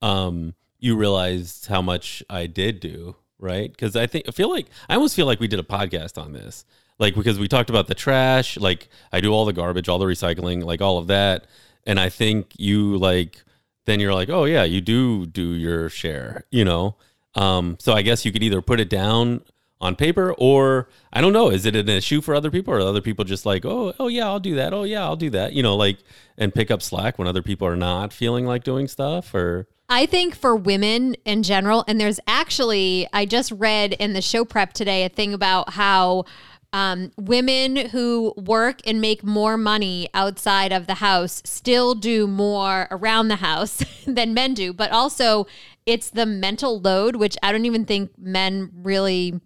um, 0.00 0.54
you 0.78 0.96
realized 0.96 1.66
how 1.66 1.82
much 1.82 2.22
I 2.30 2.46
did 2.46 2.80
do, 2.80 3.16
right? 3.38 3.70
Because 3.70 3.94
I 3.94 4.06
think 4.06 4.24
I 4.28 4.32
feel 4.32 4.50
like 4.50 4.66
I 4.88 4.94
almost 4.94 5.14
feel 5.14 5.26
like 5.26 5.38
we 5.38 5.48
did 5.48 5.60
a 5.60 5.64
podcast 5.64 6.20
on 6.20 6.32
this, 6.32 6.64
like 6.98 7.14
because 7.14 7.38
we 7.38 7.46
talked 7.46 7.70
about 7.70 7.88
the 7.88 7.94
trash, 7.94 8.56
like 8.56 8.88
I 9.12 9.20
do 9.20 9.32
all 9.32 9.44
the 9.44 9.52
garbage, 9.52 9.88
all 9.88 9.98
the 9.98 10.06
recycling, 10.06 10.64
like 10.64 10.80
all 10.80 10.98
of 10.98 11.08
that, 11.08 11.46
and 11.86 12.00
I 12.00 12.08
think 12.08 12.52
you 12.58 12.96
like 12.96 13.44
then 13.84 14.00
you're 14.00 14.14
like, 14.14 14.28
oh 14.28 14.44
yeah, 14.44 14.64
you 14.64 14.80
do 14.80 15.26
do 15.26 15.54
your 15.54 15.88
share, 15.88 16.44
you 16.50 16.64
know. 16.64 16.96
Um, 17.34 17.76
so 17.80 17.92
I 17.92 18.02
guess 18.02 18.24
you 18.24 18.32
could 18.32 18.42
either 18.42 18.62
put 18.62 18.80
it 18.80 18.90
down 18.90 19.42
on 19.80 19.96
paper 19.96 20.32
or 20.38 20.88
I 21.12 21.20
don't 21.20 21.32
know, 21.32 21.50
is 21.50 21.66
it 21.66 21.74
an 21.74 21.88
issue 21.88 22.20
for 22.20 22.34
other 22.34 22.50
people 22.50 22.72
or 22.72 22.80
other 22.80 23.00
people 23.00 23.24
just 23.24 23.44
like, 23.44 23.64
oh, 23.64 23.92
oh 23.98 24.08
yeah, 24.08 24.26
I'll 24.26 24.40
do 24.40 24.54
that. 24.54 24.72
Oh 24.72 24.84
yeah, 24.84 25.02
I'll 25.02 25.16
do 25.16 25.30
that. 25.30 25.52
You 25.52 25.62
know, 25.62 25.76
like 25.76 25.98
and 26.38 26.54
pick 26.54 26.70
up 26.70 26.82
slack 26.82 27.18
when 27.18 27.26
other 27.28 27.42
people 27.42 27.66
are 27.66 27.76
not 27.76 28.12
feeling 28.12 28.46
like 28.46 28.64
doing 28.64 28.88
stuff 28.88 29.34
or 29.34 29.66
I 29.88 30.06
think 30.06 30.34
for 30.34 30.56
women 30.56 31.16
in 31.26 31.42
general, 31.42 31.84
and 31.86 32.00
there's 32.00 32.18
actually, 32.26 33.06
I 33.12 33.26
just 33.26 33.52
read 33.52 33.92
in 33.92 34.14
the 34.14 34.22
show 34.22 34.42
prep 34.42 34.72
today 34.72 35.04
a 35.04 35.10
thing 35.10 35.34
about 35.34 35.74
how 35.74 36.24
um, 36.72 37.12
women 37.16 37.76
who 37.76 38.32
work 38.36 38.80
and 38.86 39.00
make 39.00 39.22
more 39.22 39.56
money 39.56 40.08
outside 40.14 40.72
of 40.72 40.86
the 40.86 40.94
house 40.94 41.42
still 41.44 41.94
do 41.94 42.26
more 42.26 42.88
around 42.90 43.28
the 43.28 43.36
house 43.36 43.84
than 44.06 44.34
men 44.34 44.54
do. 44.54 44.72
But 44.72 44.90
also, 44.90 45.46
it's 45.84 46.10
the 46.10 46.26
mental 46.26 46.80
load, 46.80 47.16
which 47.16 47.36
I 47.42 47.52
don't 47.52 47.66
even 47.66 47.84
think 47.84 48.12
men 48.18 48.70
really 48.74 49.40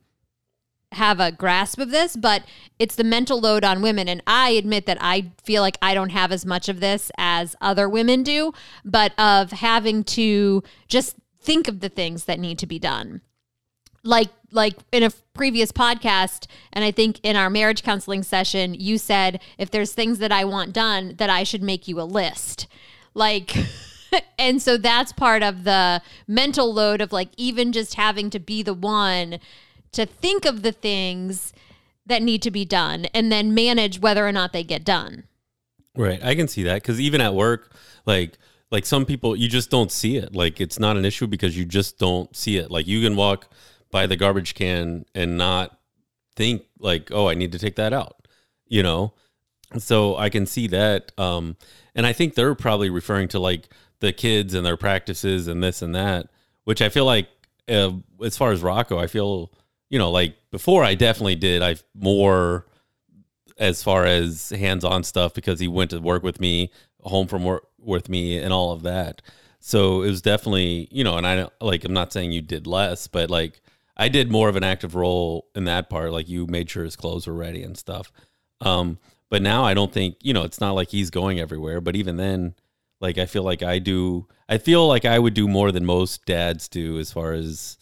have 0.93 1.21
a 1.21 1.33
grasp 1.33 1.79
of 1.81 1.91
this, 1.91 2.17
but 2.17 2.45
it's 2.79 2.95
the 2.95 3.05
mental 3.05 3.41
load 3.41 3.65
on 3.65 3.83
women. 3.83 4.09
And 4.09 4.23
I 4.27 4.51
admit 4.51 4.87
that 4.87 4.99
I 5.01 5.33
feel 5.43 5.63
like 5.63 5.79
I 5.83 5.95
don't 5.95 6.11
have 6.11 6.33
as 6.33 6.47
much 6.47 6.69
of 6.69 6.81
this 6.81 7.11
as 7.19 7.57
other 7.61 7.89
women 7.89 8.23
do, 8.23 8.53
but 8.85 9.19
of 9.19 9.51
having 9.51 10.05
to 10.05 10.63
just 10.89 11.17
think 11.41 11.69
of 11.69 11.81
the 11.81 11.89
things 11.89 12.25
that 12.25 12.41
need 12.41 12.59
to 12.61 12.67
be 12.67 12.79
done. 12.79 13.21
Like 14.07 14.29
like 14.53 14.75
in 14.93 15.03
a 15.03 15.11
previous 15.35 15.73
podcast 15.73 16.47
and 16.73 16.85
I 16.85 16.91
think 16.91 17.21
in 17.23 17.37
our 17.37 17.51
marriage 17.51 17.83
counseling 17.83 18.23
session 18.23 18.75
you 18.75 18.97
said 18.97 19.41
if 19.59 19.71
there's 19.71 19.93
things 19.93 20.19
that 20.19 20.33
I 20.33 20.45
want 20.45 20.73
done 20.73 21.15
that 21.19 21.29
I 21.29 21.43
should 21.43 21.63
make 21.63 21.89
you 21.89 22.01
a 22.01 22.05
list. 22.05 22.67
Like 23.13 23.55
and 24.39 24.63
so 24.63 24.77
that's 24.77 25.13
part 25.13 25.43
of 25.43 25.65
the 25.65 26.01
mental 26.27 26.73
load 26.73 27.01
of 27.01 27.13
like 27.13 27.31
even 27.37 27.73
just 27.73 27.95
having 27.95 28.31
to 28.31 28.39
be 28.39 28.63
the 28.63 28.75
one 28.75 29.41
to 29.93 30.07
think 30.07 30.45
of 30.45 30.63
the 30.63 30.73
things 30.73 31.53
that 32.07 32.23
need 32.23 32.43
to 32.43 32.51
be 32.51 32.65
done 32.65 33.07
and 33.07 33.33
then 33.33 33.53
manage 33.53 33.99
whether 33.99 34.27
or 34.27 34.33
not 34.33 34.53
they 34.53 34.63
get 34.63 34.85
done. 34.85 35.25
Right. 35.97 36.23
I 36.23 36.35
can 36.35 36.47
see 36.47 36.63
that 36.65 36.83
because 36.83 37.01
even 37.01 37.21
at 37.21 37.35
work, 37.35 37.73
like 38.05 38.39
like 38.71 38.85
some 38.85 39.05
people, 39.05 39.37
you 39.37 39.49
just 39.49 39.71
don't 39.71 39.93
see 39.93 40.17
it. 40.17 40.35
Like 40.35 40.61
it's 40.61 40.79
not 40.79 40.97
an 40.97 41.05
issue 41.05 41.27
because 41.27 41.57
you 41.57 41.65
just 41.65 41.99
don't 41.99 42.35
see 42.37 42.57
it. 42.57 42.71
Like 42.71 42.87
you 42.87 43.03
can 43.03 43.17
walk 43.17 43.49
by 43.91 44.07
the 44.07 44.17
garbage 44.17 44.55
can 44.55 45.05
and 45.15 45.39
not 45.39 45.79
think 46.35 46.65
like, 46.79 47.11
oh, 47.13 47.29
I 47.29 47.35
need 47.35 47.53
to 47.53 47.59
take 47.59 47.77
that 47.77 47.93
out. 47.93 48.27
You 48.67 48.83
know. 48.83 49.15
So 49.79 50.17
I 50.17 50.31
can 50.31 50.47
see 50.47 50.69
that. 50.69 51.13
Um, 51.19 51.57
and 51.95 52.07
I 52.07 52.13
think 52.13 52.35
they're 52.35 52.55
probably 52.55 52.89
referring 52.89 53.29
to 53.29 53.41
like 53.41 53.69
the 54.01 54.13
kids 54.13 54.55
and 54.55 54.65
their 54.65 54.77
practices 54.77 55.49
and 55.49 55.63
this 55.63 55.83
and 55.83 55.95
that, 55.95 56.29
which 56.65 56.81
I 56.81 56.89
feel 56.89 57.05
like, 57.05 57.29
uh, 57.69 57.93
as 58.23 58.37
far 58.37 58.53
as 58.53 58.63
Rocco, 58.63 58.99
I 58.99 59.07
feel 59.09 59.51
you 59.91 59.99
know 59.99 60.11
like 60.11 60.37
before 60.51 60.85
I 60.85 60.95
definitely 60.95 61.37
did. 61.37 61.63
I've 61.63 61.83
more 61.95 62.67
as 63.59 63.83
far 63.83 64.05
as 64.05 64.51
hands-on 64.51 65.03
stuff 65.03 65.35
because 65.35 65.59
he 65.59 65.69
went 65.69 65.91
to 65.91 65.99
work 65.99 66.23
with 66.23 66.41
me, 66.41 66.71
home 67.01 67.27
from 67.27 67.45
work 67.45 67.67
with 67.79 68.09
me, 68.09 68.39
and 68.39 68.53
all 68.53 68.73
of 68.73 68.83
that. 68.83 69.23
So 69.59 70.03
it 70.03 70.11
was 70.11 70.23
definitely, 70.23 70.89
you 70.91 71.03
know, 71.03 71.17
and 71.17 71.27
I 71.27 71.49
like 71.61 71.85
I'm 71.85 71.93
not 71.93 72.13
saying 72.13 72.33
you 72.33 72.43
did 72.43 72.67
less, 72.67 73.09
but 73.09 73.31
like 73.31 73.61
I 73.97 74.09
did 74.09 74.31
more 74.31 74.49
of 74.49 74.57
an 74.57 74.65
active 74.65 74.95
role 74.95 75.49
in 75.55 75.65
that 75.65 75.89
part. 75.89 76.13
Like 76.13 76.29
you 76.29 76.47
made 76.47 76.69
sure 76.71 76.85
his 76.85 76.97
clothes 76.97 77.27
were 77.27 77.35
ready 77.35 77.63
and 77.63 77.77
stuff. 77.77 78.13
Um, 78.61 78.99
but 79.31 79.43
now 79.43 79.65
I 79.65 79.75
don't 79.75 79.93
think, 79.93 80.17
you 80.21 80.33
know, 80.33 80.45
it's 80.45 80.61
not 80.61 80.73
like 80.73 80.91
he's 80.91 81.11
going 81.11 81.41
everywhere. 81.41 81.81
But 81.81 81.97
even 81.97 82.17
then, 82.17 82.55
like 83.01 83.19
I 83.19 83.27
feel 83.27 83.43
like 83.43 83.63
I 83.63 83.79
do. 83.79 84.27
I 84.49 84.59
feel 84.59 84.87
like 84.87 85.05
I 85.05 85.19
would 85.19 85.35
do 85.35 85.49
more 85.49 85.73
than 85.73 85.85
most 85.85 86.25
dads 86.25 86.69
do 86.69 86.99
as 86.99 87.13
far 87.13 87.33
as 87.33 87.79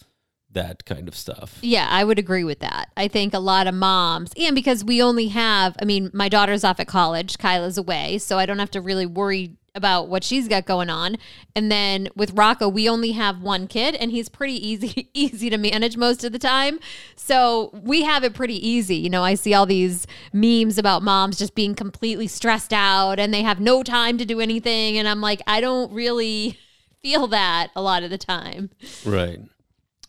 that 0.51 0.85
kind 0.85 1.09
of 1.09 1.17
stuff. 1.17 1.59
Yeah, 1.61 1.87
I 1.91 2.05
would 2.05 2.19
agree 2.19 2.45
with 2.45 2.61
that. 2.61 2.91
I 2.97 3.09
think 3.09 3.35
a 3.35 3.39
lot 3.39 3.67
of 3.67 3.75
moms, 3.75 4.33
and 4.37 4.55
because 4.55 4.85
we 4.85 5.03
only 5.03 5.29
have, 5.29 5.77
I 5.83 5.85
mean, 5.85 6.11
my 6.15 6.29
daughter's 6.29 6.65
off 6.65 6.81
at 6.81 6.87
college, 6.87 7.39
Kyla's 7.39 7.77
away, 7.77 8.19
so 8.19 8.39
I 8.39 8.47
don't 8.47 8.61
have 8.61 8.71
to 8.71 8.81
really 8.81 9.05
worry 9.05 9.57
about 9.75 10.09
what 10.09 10.23
she's 10.23 10.47
got 10.47 10.67
going 10.67 10.89
on. 10.89 11.17
And 11.57 11.71
then 11.71 12.09
with 12.15 12.33
Rocco, 12.33 12.69
we 12.69 12.89
only 12.89 13.13
have 13.13 13.43
one 13.43 13.67
kid 13.67 13.95
and 13.97 14.11
he's 14.11 14.29
pretty 14.29 14.55
easy 14.67 15.09
easy 15.15 15.51
to 15.51 15.59
manage 15.59 15.97
most 15.97 16.25
of 16.25 16.33
the 16.33 16.39
time. 16.39 16.79
So 17.17 17.71
we 17.73 18.03
have 18.03 18.25
it 18.25 18.35
pretty 18.35 18.67
easy. 18.67 18.97
You 18.97 19.11
know, 19.11 19.25
I 19.25 19.35
see 19.35 19.55
all 19.55 19.67
these 19.67 20.07
memes 20.33 20.79
about 20.79 21.03
moms 21.03 21.39
just 21.39 21.55
being 21.55 21.75
completely 21.75 22.29
stressed 22.29 22.73
out 22.73 23.19
and 23.19 23.35
they 23.35 23.43
have 23.43 23.61
no 23.61 23.83
time 23.83 24.19
to 24.19 24.25
do 24.25 24.41
anything 24.41 24.97
and 24.97 25.09
I'm 25.09 25.21
like, 25.21 25.43
I 25.47 25.61
don't 25.61 25.93
really 25.93 26.59
feel 27.03 27.27
that 27.29 27.71
a 27.75 27.83
lot 27.83 28.03
of 28.03 28.11
the 28.11 28.19
time. 28.19 28.71
Right. 29.05 29.41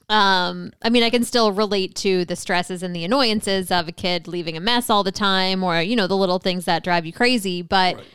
Um, 0.08 0.72
I 0.84 0.92
mean, 0.92 1.02
I 1.02 1.10
can 1.10 1.24
still 1.24 1.52
relate 1.52 1.96
to 1.96 2.26
the 2.26 2.36
stresses 2.36 2.84
and 2.84 2.96
the 2.96 3.04
annoyances 3.04 3.72
of 3.72 3.88
a 3.88 3.92
kid 3.92 4.28
leaving 4.28 4.56
a 4.56 4.60
mess 4.60 4.88
all 4.92 5.04
the 5.04 5.12
time 5.12 5.64
or, 5.64 5.82
you 5.82 5.96
know, 5.96 6.06
the 6.06 6.16
little 6.16 6.38
things 6.38 6.66
that 6.66 6.84
drive 6.84 7.08
you 7.08 7.14
crazy. 7.14 7.64
But 7.64 7.96
right. 7.96 8.06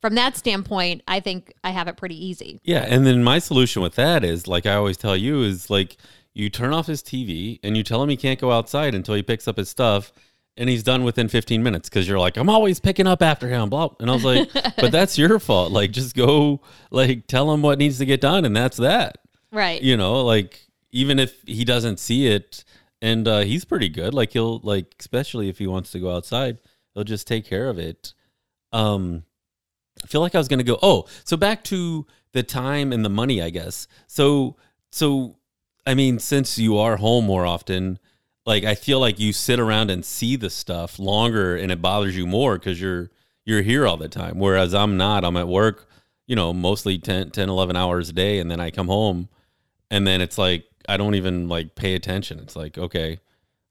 From 0.00 0.14
that 0.14 0.36
standpoint, 0.36 1.02
I 1.08 1.20
think 1.20 1.54
I 1.64 1.70
have 1.70 1.88
it 1.88 1.96
pretty 1.96 2.24
easy. 2.24 2.60
Yeah. 2.64 2.84
And 2.88 3.06
then 3.06 3.24
my 3.24 3.38
solution 3.38 3.82
with 3.82 3.94
that 3.96 4.24
is, 4.24 4.46
like 4.46 4.66
I 4.66 4.74
always 4.74 4.96
tell 4.96 5.16
you, 5.16 5.42
is 5.42 5.70
like 5.70 5.96
you 6.34 6.50
turn 6.50 6.72
off 6.72 6.86
his 6.86 7.02
TV 7.02 7.58
and 7.62 7.76
you 7.76 7.82
tell 7.82 8.02
him 8.02 8.08
he 8.08 8.16
can't 8.16 8.40
go 8.40 8.52
outside 8.52 8.94
until 8.94 9.14
he 9.14 9.22
picks 9.22 9.48
up 9.48 9.56
his 9.56 9.68
stuff. 9.68 10.12
And 10.56 10.68
he's 10.68 10.82
done 10.82 11.04
within 11.04 11.28
15 11.28 11.62
minutes 11.62 11.88
because 11.88 12.08
you're 12.08 12.18
like, 12.18 12.36
I'm 12.36 12.50
always 12.50 12.80
picking 12.80 13.06
up 13.06 13.22
after 13.22 13.48
him. 13.48 13.70
Blah. 13.70 13.90
And 14.00 14.10
I 14.10 14.14
was 14.14 14.24
like, 14.24 14.52
but 14.76 14.90
that's 14.90 15.16
your 15.16 15.38
fault. 15.38 15.70
Like, 15.70 15.92
just 15.92 16.16
go, 16.16 16.62
like, 16.90 17.28
tell 17.28 17.52
him 17.52 17.62
what 17.62 17.78
needs 17.78 17.98
to 17.98 18.04
get 18.04 18.20
done. 18.20 18.44
And 18.44 18.56
that's 18.56 18.76
that. 18.78 19.18
Right. 19.52 19.80
You 19.80 19.96
know, 19.96 20.24
like, 20.24 20.68
even 20.90 21.18
if 21.18 21.40
he 21.46 21.64
doesn't 21.64 21.98
see 22.00 22.26
it 22.26 22.64
and 23.00 23.28
uh, 23.28 23.40
he's 23.40 23.64
pretty 23.64 23.88
good 23.88 24.14
like 24.14 24.32
he'll 24.32 24.58
like 24.60 24.94
especially 25.00 25.48
if 25.48 25.58
he 25.58 25.66
wants 25.66 25.90
to 25.92 26.00
go 26.00 26.14
outside 26.14 26.58
he'll 26.94 27.04
just 27.04 27.26
take 27.26 27.44
care 27.44 27.68
of 27.68 27.78
it 27.78 28.14
um 28.72 29.24
i 30.02 30.06
feel 30.06 30.20
like 30.20 30.34
i 30.34 30.38
was 30.38 30.48
gonna 30.48 30.62
go 30.62 30.78
oh 30.82 31.06
so 31.24 31.36
back 31.36 31.62
to 31.64 32.06
the 32.32 32.42
time 32.42 32.92
and 32.92 33.04
the 33.04 33.10
money 33.10 33.42
i 33.42 33.50
guess 33.50 33.86
so 34.06 34.56
so 34.90 35.36
i 35.86 35.94
mean 35.94 36.18
since 36.18 36.58
you 36.58 36.76
are 36.76 36.96
home 36.96 37.24
more 37.24 37.46
often 37.46 37.98
like 38.46 38.64
i 38.64 38.74
feel 38.74 39.00
like 39.00 39.18
you 39.18 39.32
sit 39.32 39.58
around 39.58 39.90
and 39.90 40.04
see 40.04 40.36
the 40.36 40.50
stuff 40.50 40.98
longer 40.98 41.56
and 41.56 41.72
it 41.72 41.82
bothers 41.82 42.16
you 42.16 42.26
more 42.26 42.58
because 42.58 42.80
you're 42.80 43.10
you're 43.44 43.62
here 43.62 43.86
all 43.86 43.96
the 43.96 44.08
time 44.08 44.38
whereas 44.38 44.74
i'm 44.74 44.96
not 44.96 45.24
i'm 45.24 45.36
at 45.36 45.48
work 45.48 45.88
you 46.26 46.36
know 46.36 46.52
mostly 46.52 46.98
10 46.98 47.30
10 47.30 47.48
11 47.48 47.76
hours 47.76 48.10
a 48.10 48.12
day 48.12 48.38
and 48.38 48.50
then 48.50 48.60
i 48.60 48.70
come 48.70 48.88
home 48.88 49.28
and 49.90 50.06
then 50.06 50.20
it's 50.20 50.38
like 50.38 50.64
I 50.88 50.96
don't 50.96 51.14
even 51.14 51.48
like 51.48 51.74
pay 51.74 51.94
attention. 51.94 52.38
It's 52.40 52.56
like, 52.56 52.78
okay, 52.78 53.20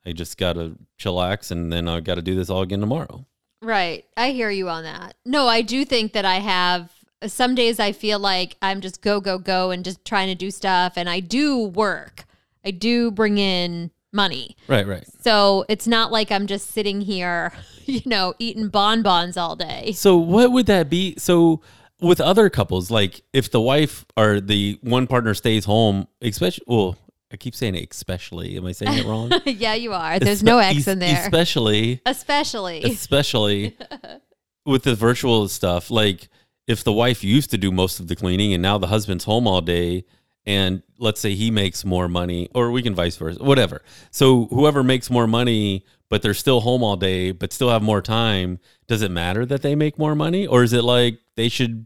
I 0.05 0.11
just 0.11 0.37
got 0.37 0.53
to 0.53 0.77
chillax 0.99 1.51
and 1.51 1.73
then 1.73 1.87
I 1.87 1.99
got 1.99 2.15
to 2.15 2.21
do 2.21 2.35
this 2.35 2.49
all 2.49 2.61
again 2.61 2.79
tomorrow. 2.79 3.25
Right. 3.61 4.05
I 4.15 4.31
hear 4.31 4.49
you 4.49 4.69
on 4.69 4.83
that. 4.83 5.15
No, 5.25 5.47
I 5.47 5.61
do 5.61 5.85
think 5.85 6.13
that 6.13 6.25
I 6.25 6.35
have 6.35 6.91
some 7.25 7.55
days 7.55 7.79
I 7.79 7.91
feel 7.91 8.19
like 8.19 8.55
I'm 8.61 8.81
just 8.81 9.01
go, 9.01 9.19
go, 9.19 9.39
go 9.39 9.71
and 9.71 9.83
just 9.83 10.05
trying 10.05 10.27
to 10.27 10.35
do 10.35 10.51
stuff. 10.51 10.93
And 10.95 11.09
I 11.09 11.19
do 11.19 11.63
work, 11.63 12.25
I 12.63 12.71
do 12.71 13.11
bring 13.11 13.37
in 13.37 13.91
money. 14.13 14.55
Right, 14.67 14.85
right. 14.85 15.05
So 15.21 15.65
it's 15.69 15.87
not 15.87 16.11
like 16.11 16.31
I'm 16.31 16.47
just 16.47 16.71
sitting 16.71 17.01
here, 17.01 17.53
you 17.85 18.01
know, 18.05 18.33
eating 18.39 18.69
bonbons 18.69 19.37
all 19.37 19.55
day. 19.55 19.93
So 19.93 20.17
what 20.17 20.51
would 20.51 20.67
that 20.67 20.89
be? 20.89 21.15
So 21.17 21.61
with 21.99 22.21
other 22.21 22.49
couples, 22.49 22.91
like 22.91 23.21
if 23.33 23.49
the 23.51 23.61
wife 23.61 24.05
or 24.15 24.39
the 24.39 24.77
one 24.81 25.07
partner 25.07 25.33
stays 25.33 25.65
home, 25.65 26.07
especially, 26.21 26.65
well, 26.67 26.97
I 27.31 27.37
keep 27.37 27.55
saying 27.55 27.75
it 27.75 27.87
especially. 27.91 28.55
Am 28.57 28.65
I 28.65 28.71
saying 28.71 28.99
it 28.99 29.05
wrong? 29.05 29.31
yeah, 29.45 29.73
you 29.73 29.93
are. 29.93 30.19
There's 30.19 30.41
Espe- 30.41 30.45
no 30.45 30.59
X 30.59 30.87
in 30.87 30.99
there. 30.99 31.21
Especially. 31.21 32.01
Especially. 32.05 32.83
Especially 32.83 33.77
with 34.65 34.83
the 34.83 34.95
virtual 34.95 35.47
stuff. 35.49 35.91
Like 35.91 36.29
if 36.67 36.83
the 36.83 36.93
wife 36.93 37.23
used 37.23 37.51
to 37.51 37.57
do 37.57 37.71
most 37.71 37.99
of 37.99 38.07
the 38.07 38.15
cleaning 38.15 38.53
and 38.53 38.61
now 38.61 38.77
the 38.77 38.87
husband's 38.87 39.25
home 39.25 39.47
all 39.47 39.61
day 39.61 40.05
and 40.45 40.83
let's 40.97 41.19
say 41.19 41.35
he 41.35 41.51
makes 41.51 41.83
more 41.83 42.07
money 42.07 42.49
or 42.55 42.71
we 42.71 42.81
can 42.81 42.95
vice 42.95 43.17
versa, 43.17 43.43
whatever. 43.43 43.81
So 44.11 44.45
whoever 44.45 44.83
makes 44.83 45.09
more 45.09 45.27
money 45.27 45.85
but 46.09 46.21
they're 46.21 46.33
still 46.33 46.61
home 46.61 46.83
all 46.83 46.95
day 46.95 47.31
but 47.31 47.51
still 47.51 47.69
have 47.69 47.81
more 47.81 48.01
time, 48.01 48.59
does 48.87 49.01
it 49.01 49.11
matter 49.11 49.45
that 49.45 49.61
they 49.61 49.75
make 49.75 49.97
more 49.99 50.15
money 50.15 50.47
or 50.47 50.63
is 50.63 50.71
it 50.71 50.83
like 50.83 51.19
they 51.35 51.49
should 51.49 51.85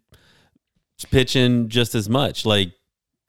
pitch 1.09 1.35
in 1.35 1.69
just 1.69 1.95
as 1.95 2.07
much? 2.07 2.45
Like 2.45 2.67
you 2.67 2.73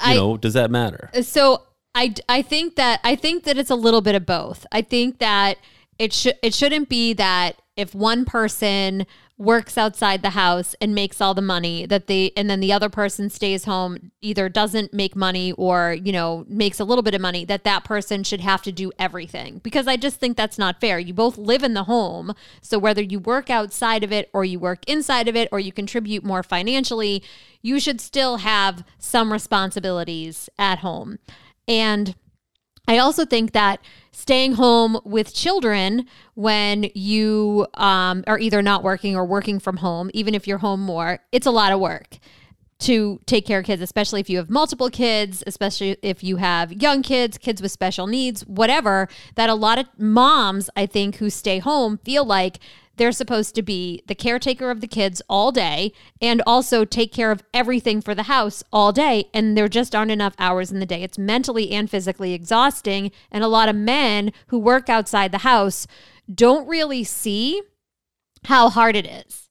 I, 0.00 0.14
know, 0.14 0.36
does 0.36 0.54
that 0.54 0.70
matter? 0.70 1.10
So 1.22 1.62
I, 1.94 2.14
I 2.28 2.42
think 2.42 2.76
that 2.76 3.00
I 3.04 3.16
think 3.16 3.44
that 3.44 3.58
it's 3.58 3.70
a 3.70 3.74
little 3.74 4.00
bit 4.00 4.14
of 4.14 4.24
both. 4.24 4.66
I 4.72 4.82
think 4.82 5.18
that 5.18 5.58
it 5.98 6.12
should 6.12 6.34
it 6.42 6.54
shouldn't 6.54 6.88
be 6.88 7.12
that 7.14 7.60
if 7.76 7.94
one 7.94 8.24
person 8.24 9.06
works 9.38 9.76
outside 9.76 10.22
the 10.22 10.30
house 10.30 10.74
and 10.80 10.94
makes 10.94 11.20
all 11.20 11.34
the 11.34 11.42
money 11.42 11.84
that 11.86 12.06
they 12.06 12.30
and 12.36 12.48
then 12.48 12.60
the 12.60 12.72
other 12.72 12.88
person 12.88 13.28
stays 13.28 13.64
home 13.64 14.12
either 14.20 14.48
doesn't 14.48 14.94
make 14.94 15.16
money 15.16 15.52
or 15.52 15.96
you 16.02 16.12
know 16.12 16.44
makes 16.48 16.78
a 16.78 16.84
little 16.84 17.02
bit 17.02 17.14
of 17.14 17.20
money 17.20 17.44
that 17.44 17.64
that 17.64 17.82
person 17.82 18.22
should 18.22 18.40
have 18.40 18.62
to 18.62 18.72
do 18.72 18.90
everything. 18.98 19.58
Because 19.62 19.86
i 19.86 19.96
just 19.96 20.18
think 20.18 20.36
that's 20.36 20.58
not 20.58 20.80
fair. 20.80 20.98
You 20.98 21.12
both 21.12 21.36
live 21.36 21.62
in 21.62 21.74
the 21.74 21.84
home 21.84 22.34
so 22.62 22.78
whether 22.78 23.02
you 23.02 23.18
work 23.18 23.50
outside 23.50 24.02
of 24.02 24.12
it 24.12 24.30
or 24.32 24.46
you 24.46 24.58
work 24.58 24.88
inside 24.88 25.28
of 25.28 25.36
it 25.36 25.48
or 25.52 25.60
you 25.60 25.72
contribute 25.72 26.24
more 26.24 26.42
financially 26.42 27.22
you 27.60 27.78
should 27.78 28.00
still 28.00 28.38
have 28.38 28.82
some 28.98 29.30
responsibilities 29.30 30.48
at 30.58 30.78
home 30.78 31.18
and 31.68 32.14
I 32.88 32.98
also 32.98 33.24
think 33.24 33.52
that 33.52 33.80
staying 34.10 34.54
home 34.54 34.98
with 35.04 35.32
children 35.32 36.06
when 36.34 36.90
you 36.94 37.66
um, 37.74 38.24
are 38.26 38.38
either 38.38 38.60
not 38.60 38.82
working 38.82 39.16
or 39.16 39.24
working 39.24 39.60
from 39.60 39.78
home, 39.78 40.10
even 40.14 40.34
if 40.34 40.46
you're 40.46 40.58
home 40.58 40.80
more, 40.80 41.20
it's 41.30 41.46
a 41.46 41.50
lot 41.50 41.72
of 41.72 41.80
work 41.80 42.18
to 42.80 43.20
take 43.26 43.46
care 43.46 43.60
of 43.60 43.64
kids, 43.64 43.80
especially 43.80 44.20
if 44.20 44.28
you 44.28 44.38
have 44.38 44.50
multiple 44.50 44.90
kids, 44.90 45.44
especially 45.46 45.96
if 46.02 46.24
you 46.24 46.36
have 46.36 46.72
young 46.72 47.02
kids, 47.02 47.38
kids 47.38 47.62
with 47.62 47.70
special 47.70 48.08
needs, 48.08 48.44
whatever. 48.46 49.08
That 49.36 49.48
a 49.48 49.54
lot 49.54 49.78
of 49.78 49.86
moms, 49.96 50.68
I 50.74 50.86
think, 50.86 51.16
who 51.16 51.30
stay 51.30 51.60
home 51.60 51.98
feel 51.98 52.24
like 52.24 52.58
they're 53.02 53.10
supposed 53.10 53.56
to 53.56 53.62
be 53.62 54.00
the 54.06 54.14
caretaker 54.14 54.70
of 54.70 54.80
the 54.80 54.86
kids 54.86 55.20
all 55.28 55.50
day 55.50 55.92
and 56.20 56.40
also 56.46 56.84
take 56.84 57.12
care 57.12 57.32
of 57.32 57.42
everything 57.52 58.00
for 58.00 58.14
the 58.14 58.22
house 58.22 58.62
all 58.72 58.92
day. 58.92 59.24
And 59.34 59.58
there 59.58 59.66
just 59.66 59.92
aren't 59.92 60.12
enough 60.12 60.36
hours 60.38 60.70
in 60.70 60.78
the 60.78 60.86
day. 60.86 61.02
It's 61.02 61.18
mentally 61.18 61.72
and 61.72 61.90
physically 61.90 62.32
exhausting. 62.32 63.10
And 63.32 63.42
a 63.42 63.48
lot 63.48 63.68
of 63.68 63.74
men 63.74 64.32
who 64.46 64.58
work 64.60 64.88
outside 64.88 65.32
the 65.32 65.38
house 65.38 65.88
don't 66.32 66.68
really 66.68 67.02
see 67.02 67.60
how 68.44 68.68
hard 68.68 68.94
it 68.94 69.04
is. 69.04 69.48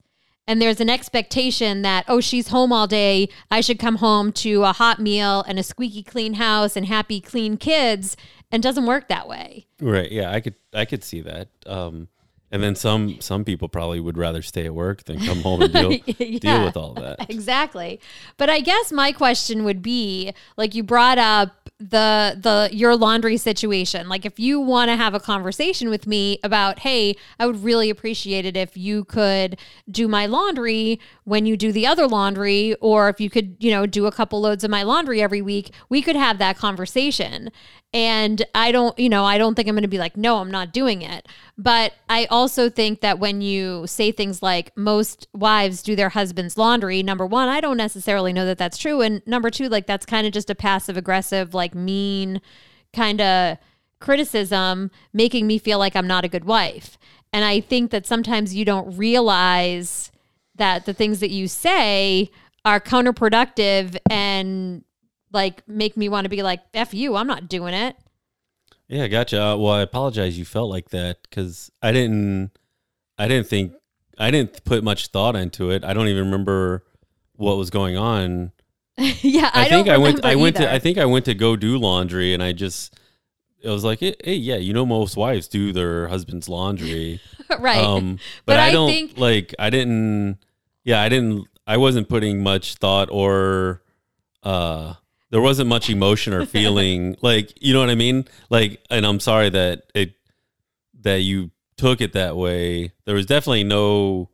And 0.47 0.61
there's 0.61 0.79
an 0.79 0.89
expectation 0.89 1.81
that, 1.81 2.05
oh, 2.07 2.21
she's 2.21 2.47
home 2.47 2.71
all 2.71 2.87
day. 2.87 3.27
I 3.51 3.59
should 3.59 3.79
come 3.79 3.97
home 3.97 4.31
to 4.31 4.63
a 4.63 4.71
hot 4.71 5.01
meal 5.01 5.43
and 5.45 5.59
a 5.59 5.63
squeaky 5.63 6.03
clean 6.03 6.35
house 6.35 6.77
and 6.77 6.85
happy, 6.85 7.19
clean 7.19 7.57
kids. 7.57 8.15
And 8.49 8.63
doesn't 8.63 8.85
work 8.85 9.09
that 9.09 9.27
way. 9.27 9.67
Right. 9.81 10.09
Yeah. 10.09 10.31
I 10.31 10.39
could, 10.39 10.55
I 10.73 10.85
could 10.85 11.03
see 11.03 11.19
that. 11.19 11.49
Um, 11.65 12.07
and 12.51 12.61
then 12.61 12.75
some 12.75 13.19
some 13.21 13.45
people 13.45 13.69
probably 13.69 13.99
would 13.99 14.17
rather 14.17 14.41
stay 14.41 14.65
at 14.65 14.75
work 14.75 15.05
than 15.05 15.19
come 15.19 15.41
home 15.41 15.61
and 15.61 15.73
deal 15.73 15.91
yeah, 15.91 16.39
deal 16.39 16.65
with 16.65 16.77
all 16.77 16.93
that. 16.95 17.17
Exactly. 17.31 17.99
But 18.37 18.49
I 18.49 18.59
guess 18.59 18.91
my 18.91 19.11
question 19.13 19.63
would 19.63 19.81
be 19.81 20.33
like 20.57 20.75
you 20.75 20.83
brought 20.83 21.17
up 21.17 21.69
the 21.79 22.37
the 22.39 22.69
your 22.71 22.95
laundry 22.95 23.37
situation. 23.37 24.09
Like 24.09 24.25
if 24.25 24.37
you 24.37 24.59
want 24.59 24.89
to 24.89 24.97
have 24.97 25.13
a 25.13 25.19
conversation 25.19 25.89
with 25.89 26.05
me 26.05 26.39
about, 26.43 26.79
"Hey, 26.79 27.15
I 27.39 27.47
would 27.47 27.63
really 27.63 27.89
appreciate 27.89 28.45
it 28.45 28.57
if 28.57 28.75
you 28.75 29.05
could 29.05 29.57
do 29.89 30.07
my 30.07 30.25
laundry 30.25 30.99
when 31.23 31.45
you 31.45 31.55
do 31.55 31.71
the 31.71 31.87
other 31.87 32.07
laundry 32.07 32.75
or 32.81 33.07
if 33.07 33.21
you 33.21 33.29
could, 33.29 33.55
you 33.59 33.71
know, 33.71 33.85
do 33.85 34.05
a 34.05 34.11
couple 34.11 34.41
loads 34.41 34.63
of 34.63 34.69
my 34.69 34.83
laundry 34.83 35.21
every 35.21 35.41
week." 35.41 35.71
We 35.89 36.01
could 36.01 36.15
have 36.15 36.37
that 36.39 36.57
conversation. 36.57 37.49
And 37.93 38.45
I 38.55 38.71
don't, 38.71 38.97
you 38.97 39.09
know, 39.09 39.25
I 39.25 39.37
don't 39.37 39.55
think 39.55 39.67
I'm 39.67 39.75
going 39.75 39.81
to 39.81 39.89
be 39.89 39.97
like, 39.97 40.15
no, 40.15 40.37
I'm 40.37 40.51
not 40.51 40.71
doing 40.71 41.01
it. 41.01 41.27
But 41.61 41.93
I 42.09 42.25
also 42.25 42.71
think 42.71 43.01
that 43.01 43.19
when 43.19 43.41
you 43.41 43.85
say 43.85 44.11
things 44.11 44.41
like 44.41 44.75
most 44.75 45.27
wives 45.31 45.83
do 45.83 45.95
their 45.95 46.09
husband's 46.09 46.57
laundry, 46.57 47.03
number 47.03 47.23
one, 47.23 47.49
I 47.49 47.61
don't 47.61 47.77
necessarily 47.77 48.33
know 48.33 48.47
that 48.47 48.57
that's 48.57 48.79
true. 48.79 49.01
And 49.01 49.21
number 49.27 49.51
two, 49.51 49.69
like 49.69 49.85
that's 49.85 50.03
kind 50.03 50.25
of 50.25 50.33
just 50.33 50.49
a 50.49 50.55
passive 50.55 50.97
aggressive, 50.97 51.53
like 51.53 51.75
mean 51.75 52.41
kind 52.93 53.21
of 53.21 53.57
criticism, 53.99 54.89
making 55.13 55.45
me 55.45 55.59
feel 55.59 55.77
like 55.77 55.95
I'm 55.95 56.07
not 56.07 56.25
a 56.25 56.29
good 56.29 56.45
wife. 56.45 56.97
And 57.31 57.45
I 57.45 57.59
think 57.59 57.91
that 57.91 58.07
sometimes 58.07 58.55
you 58.55 58.65
don't 58.65 58.97
realize 58.97 60.11
that 60.55 60.87
the 60.87 60.93
things 60.93 61.19
that 61.19 61.29
you 61.29 61.47
say 61.47 62.31
are 62.65 62.79
counterproductive 62.79 63.97
and 64.09 64.83
like 65.31 65.67
make 65.67 65.95
me 65.95 66.09
want 66.09 66.25
to 66.25 66.29
be 66.29 66.43
like 66.43 66.59
f 66.73 66.93
you 66.93 67.15
i'm 67.15 67.25
not 67.25 67.47
doing 67.47 67.73
it 67.73 67.95
Yeah, 68.91 69.07
gotcha. 69.07 69.41
Uh, 69.41 69.55
well, 69.55 69.71
I 69.71 69.81
apologize. 69.81 70.37
You 70.37 70.43
felt 70.43 70.69
like 70.69 70.89
that 70.89 71.21
because 71.23 71.71
I 71.81 71.93
didn't. 71.93 72.51
I 73.17 73.27
didn't 73.29 73.47
think. 73.47 73.73
I 74.17 74.29
didn't 74.31 74.65
put 74.65 74.83
much 74.83 75.07
thought 75.07 75.35
into 75.37 75.71
it. 75.71 75.85
I 75.85 75.93
don't 75.93 76.09
even 76.09 76.25
remember 76.25 76.83
what 77.37 77.57
was 77.57 77.69
going 77.69 77.95
on. 77.97 78.51
yeah 78.97 79.49
i, 79.53 79.65
I, 79.65 79.69
think 79.69 79.87
I 79.87 79.97
went. 79.97 80.25
I 80.25 80.35
went 80.35 80.57
to. 80.57 80.69
I 80.71 80.77
think 80.77 80.97
I 80.97 81.05
went 81.05 81.23
to 81.25 81.33
go 81.33 81.55
do 81.55 81.77
laundry, 81.77 82.33
and 82.33 82.43
I 82.43 82.51
just. 82.51 82.93
It 83.63 83.69
was 83.69 83.83
like, 83.85 83.99
hey, 83.99 84.15
hey, 84.23 84.33
yeah, 84.35 84.55
you 84.57 84.73
know, 84.73 84.85
most 84.85 85.15
wives 85.15 85.47
do 85.47 85.71
their 85.71 86.07
husband's 86.07 86.49
laundry. 86.49 87.21
right 87.59 87.77
Um, 87.77 88.15
but, 88.45 88.55
But 88.55 88.59
I 88.59 88.67
I 88.67 88.71
don't 88.73 88.89
think- 88.89 89.17
like. 89.17 89.55
I 89.57 89.69
didn't. 89.69 90.37
Yeah, 90.83 91.01
I 91.01 91.07
didn't. 91.07 91.47
I 91.65 91.77
wasn't 91.77 92.09
putting 92.09 92.43
much 92.43 92.75
thought 92.75 93.09
or. 93.09 93.83
uh 94.43 94.95
There 95.31 95.41
wasn't 95.41 95.69
much 95.69 95.89
emotion 95.89 96.33
or 96.33 96.45
feeling. 96.45 97.17
like 97.21 97.53
you 97.61 97.73
know 97.73 97.79
what 97.79 97.89
I 97.89 97.95
mean. 97.95 98.25
Like, 98.49 98.83
and 98.89 99.05
I'm 99.05 99.19
sorry 99.19 99.49
that 99.49 99.83
it 99.95 100.13
that 101.01 101.21
you 101.21 101.51
took 101.77 102.01
it 102.01 102.13
that 102.13 102.35
way. 102.35 102.91
There 103.05 103.15
was 103.15 103.25
definitely 103.25 103.63
no. 103.63 104.29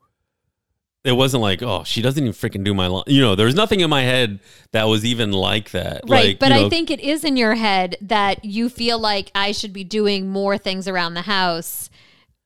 It 1.03 1.13
wasn't 1.13 1.41
like, 1.41 1.63
oh, 1.63 1.85
she 1.85 2.01
doesn't 2.01 2.21
even 2.21 2.33
freaking 2.33 2.65
do 2.65 2.73
my 2.73 2.87
lawn. 2.87 3.05
You 3.07 3.21
know, 3.21 3.35
there 3.35 3.45
was 3.45 3.55
nothing 3.55 3.79
in 3.79 3.89
my 3.89 4.01
head 4.01 4.39
that 4.71 4.89
was 4.89 5.05
even 5.05 5.31
like 5.31 5.71
that. 5.71 6.01
Right, 6.05 6.25
Like, 6.25 6.39
but 6.39 6.49
you 6.49 6.65
I 6.65 6.69
think 6.69 6.91
it 6.91 6.99
is 6.99 7.23
in 7.23 7.37
your 7.37 7.55
head 7.55 7.95
that 8.01 8.43
you 8.43 8.67
feel 8.67 8.99
like 8.99 9.31
I 9.33 9.53
should 9.53 9.71
be 9.71 9.85
doing 9.85 10.27
more 10.27 10.57
things 10.57 10.85
around 10.85 11.13
the 11.13 11.21
house 11.21 11.89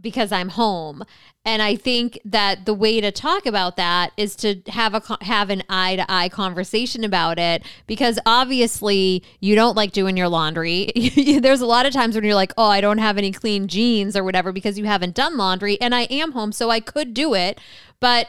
because 0.01 0.31
I'm 0.31 0.49
home. 0.49 1.03
And 1.43 1.61
I 1.61 1.75
think 1.75 2.19
that 2.25 2.65
the 2.65 2.73
way 2.73 3.01
to 3.01 3.11
talk 3.11 3.45
about 3.45 3.75
that 3.77 4.11
is 4.15 4.35
to 4.37 4.61
have 4.67 4.93
a 4.93 5.23
have 5.23 5.49
an 5.49 5.63
eye 5.69 5.95
to 5.95 6.05
eye 6.11 6.29
conversation 6.29 7.03
about 7.03 7.39
it 7.39 7.63
because 7.87 8.19
obviously 8.25 9.23
you 9.39 9.55
don't 9.55 9.75
like 9.75 9.91
doing 9.91 10.17
your 10.17 10.27
laundry. 10.29 10.91
There's 11.41 11.61
a 11.61 11.65
lot 11.65 11.85
of 11.85 11.93
times 11.93 12.13
when 12.15 12.23
you're 12.23 12.35
like, 12.35 12.53
"Oh, 12.57 12.69
I 12.69 12.79
don't 12.79 12.99
have 12.99 13.17
any 13.17 13.31
clean 13.31 13.67
jeans 13.67 14.15
or 14.15 14.23
whatever 14.23 14.51
because 14.51 14.77
you 14.77 14.85
haven't 14.85 15.15
done 15.15 15.35
laundry 15.35 15.81
and 15.81 15.95
I 15.95 16.01
am 16.03 16.33
home 16.33 16.51
so 16.51 16.69
I 16.69 16.79
could 16.79 17.13
do 17.13 17.33
it." 17.33 17.59
But 17.99 18.27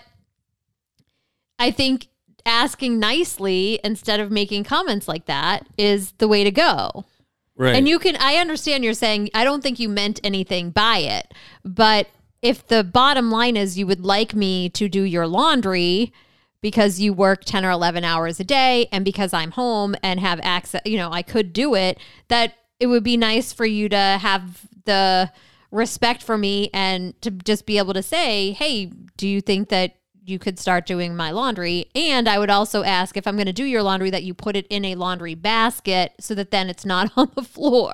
I 1.58 1.70
think 1.70 2.08
asking 2.46 2.98
nicely 2.98 3.78
instead 3.84 4.20
of 4.20 4.30
making 4.30 4.64
comments 4.64 5.06
like 5.06 5.26
that 5.26 5.66
is 5.76 6.12
the 6.12 6.28
way 6.28 6.44
to 6.44 6.50
go. 6.50 7.04
Right. 7.62 7.76
And 7.76 7.88
you 7.88 7.98
can, 7.98 8.16
I 8.16 8.36
understand 8.36 8.84
you're 8.84 8.94
saying, 8.94 9.30
I 9.34 9.44
don't 9.44 9.62
think 9.62 9.78
you 9.78 9.88
meant 9.88 10.20
anything 10.24 10.70
by 10.70 10.98
it. 10.98 11.32
But 11.64 12.08
if 12.42 12.66
the 12.66 12.82
bottom 12.82 13.30
line 13.30 13.56
is 13.56 13.78
you 13.78 13.86
would 13.86 14.00
like 14.00 14.34
me 14.34 14.68
to 14.70 14.88
do 14.88 15.02
your 15.02 15.26
laundry 15.26 16.12
because 16.60 17.00
you 17.00 17.12
work 17.12 17.44
10 17.44 17.64
or 17.64 17.70
11 17.70 18.04
hours 18.04 18.40
a 18.40 18.44
day 18.44 18.88
and 18.92 19.04
because 19.04 19.32
I'm 19.32 19.52
home 19.52 19.94
and 20.02 20.20
have 20.20 20.40
access, 20.42 20.82
you 20.84 20.96
know, 20.96 21.10
I 21.12 21.22
could 21.22 21.52
do 21.52 21.74
it, 21.74 21.98
that 22.28 22.54
it 22.80 22.86
would 22.86 23.04
be 23.04 23.16
nice 23.16 23.52
for 23.52 23.66
you 23.66 23.88
to 23.88 23.96
have 23.96 24.66
the 24.84 25.30
respect 25.70 26.22
for 26.22 26.36
me 26.36 26.68
and 26.74 27.20
to 27.22 27.30
just 27.30 27.66
be 27.66 27.78
able 27.78 27.94
to 27.94 28.02
say, 28.02 28.52
hey, 28.52 28.86
do 29.16 29.26
you 29.26 29.40
think 29.40 29.68
that 29.70 29.96
you 30.24 30.38
could 30.38 30.58
start 30.58 30.86
doing 30.86 31.16
my 31.16 31.30
laundry? 31.30 31.86
And 31.94 32.28
I 32.28 32.38
would 32.38 32.50
also 32.50 32.82
ask 32.84 33.16
if 33.16 33.26
I'm 33.26 33.36
going 33.36 33.46
to 33.46 33.52
do 33.52 33.64
your 33.64 33.82
laundry 33.82 34.10
that 34.10 34.22
you 34.22 34.34
put 34.34 34.56
it 34.56 34.66
in 34.68 34.84
a 34.84 34.94
laundry 34.94 35.34
basket 35.34 36.12
so 36.20 36.34
that 36.34 36.50
then 36.50 36.68
it's 36.70 36.84
not 36.84 37.10
on 37.16 37.30
the 37.34 37.42
floor. 37.42 37.92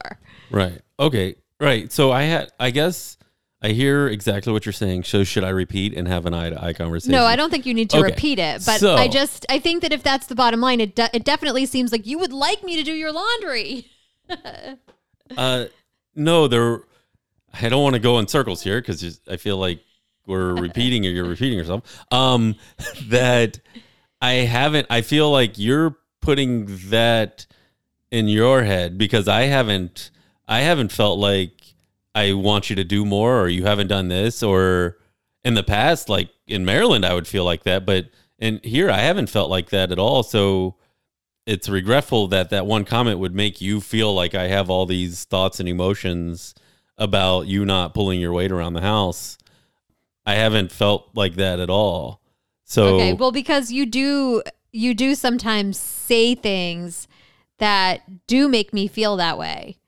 Right. 0.50 0.80
Okay. 1.00 1.36
Right. 1.60 1.90
So 1.92 2.12
I 2.12 2.22
had. 2.24 2.50
I 2.60 2.70
guess 2.70 3.16
I 3.60 3.70
hear 3.70 4.06
exactly 4.06 4.52
what 4.52 4.64
you're 4.66 4.72
saying. 4.72 5.02
So 5.04 5.24
should 5.24 5.42
I 5.42 5.48
repeat 5.48 5.94
and 5.94 6.06
have 6.06 6.26
an 6.26 6.34
eye 6.34 6.50
to 6.50 6.62
eye 6.62 6.72
conversation? 6.72 7.12
No, 7.12 7.24
I 7.24 7.34
don't 7.34 7.50
think 7.50 7.66
you 7.66 7.74
need 7.74 7.90
to 7.90 7.98
Okay. 7.98 8.10
repeat 8.12 8.38
it, 8.38 8.64
but 8.64 8.78
So- 8.80 8.94
I 8.94 9.08
just 9.08 9.44
I 9.48 9.58
think 9.58 9.82
that 9.82 9.92
if 9.92 10.02
that's 10.04 10.26
the 10.26 10.34
bottom 10.36 10.60
line, 10.60 10.80
it 10.80 10.94
de- 10.94 11.10
it 11.12 11.24
definitely 11.24 11.66
seems 11.66 11.90
like 11.90 12.06
you 12.06 12.18
would 12.18 12.32
like 12.32 12.62
me 12.62 12.76
to 12.76 12.82
do 12.84 12.92
your 12.92 13.12
laundry. 13.12 13.86
Uh, 15.36 15.66
no, 16.14 16.48
there. 16.48 16.80
I 17.52 17.68
don't 17.68 17.82
want 17.82 17.94
to 17.94 18.00
go 18.00 18.18
in 18.18 18.28
circles 18.28 18.62
here 18.62 18.80
because 18.80 19.20
I 19.30 19.36
feel 19.36 19.56
like 19.58 19.80
we're 20.28 20.54
repeating 20.54 21.04
or 21.06 21.10
you're 21.10 21.24
repeating 21.24 21.58
yourself. 21.58 22.04
Um, 22.12 22.54
that 23.08 23.58
I 24.20 24.32
haven't. 24.32 24.86
I 24.90 25.00
feel 25.00 25.30
like 25.30 25.58
you're 25.58 25.96
putting 26.20 26.66
that 26.90 27.46
in 28.10 28.28
your 28.28 28.62
head 28.62 28.98
because 28.98 29.26
I 29.26 29.42
haven't. 29.42 30.10
I 30.46 30.60
haven't 30.60 30.92
felt 30.92 31.18
like 31.18 31.74
I 32.14 32.32
want 32.32 32.70
you 32.70 32.76
to 32.76 32.84
do 32.84 33.04
more 33.04 33.40
or 33.40 33.48
you 33.48 33.64
haven't 33.64 33.88
done 33.88 34.08
this 34.08 34.42
or 34.42 34.96
in 35.44 35.54
the 35.54 35.62
past, 35.62 36.08
like 36.08 36.30
in 36.46 36.64
Maryland, 36.64 37.04
I 37.04 37.14
would 37.14 37.28
feel 37.28 37.44
like 37.44 37.64
that, 37.64 37.86
but 37.86 38.10
in 38.38 38.60
here, 38.62 38.90
I 38.90 38.98
haven't 38.98 39.28
felt 39.28 39.50
like 39.50 39.70
that 39.70 39.92
at 39.92 39.98
all. 39.98 40.22
So 40.22 40.76
it's 41.46 41.68
regretful 41.68 42.28
that 42.28 42.50
that 42.50 42.66
one 42.66 42.84
comment 42.84 43.18
would 43.18 43.34
make 43.34 43.60
you 43.60 43.80
feel 43.80 44.14
like 44.14 44.34
I 44.34 44.48
have 44.48 44.68
all 44.68 44.86
these 44.86 45.24
thoughts 45.24 45.60
and 45.60 45.68
emotions 45.68 46.54
about 46.96 47.46
you 47.46 47.64
not 47.64 47.94
pulling 47.94 48.20
your 48.20 48.32
weight 48.32 48.52
around 48.52 48.74
the 48.74 48.80
house. 48.80 49.38
I 50.28 50.34
haven't 50.34 50.70
felt 50.70 51.08
like 51.14 51.36
that 51.36 51.58
at 51.58 51.70
all. 51.70 52.20
So 52.64 52.96
Okay, 52.96 53.14
well 53.14 53.32
because 53.32 53.72
you 53.72 53.86
do 53.86 54.42
you 54.72 54.92
do 54.92 55.14
sometimes 55.14 55.78
say 55.78 56.34
things 56.34 57.08
that 57.58 58.26
do 58.26 58.46
make 58.46 58.74
me 58.74 58.88
feel 58.88 59.16
that 59.16 59.38
way. 59.38 59.78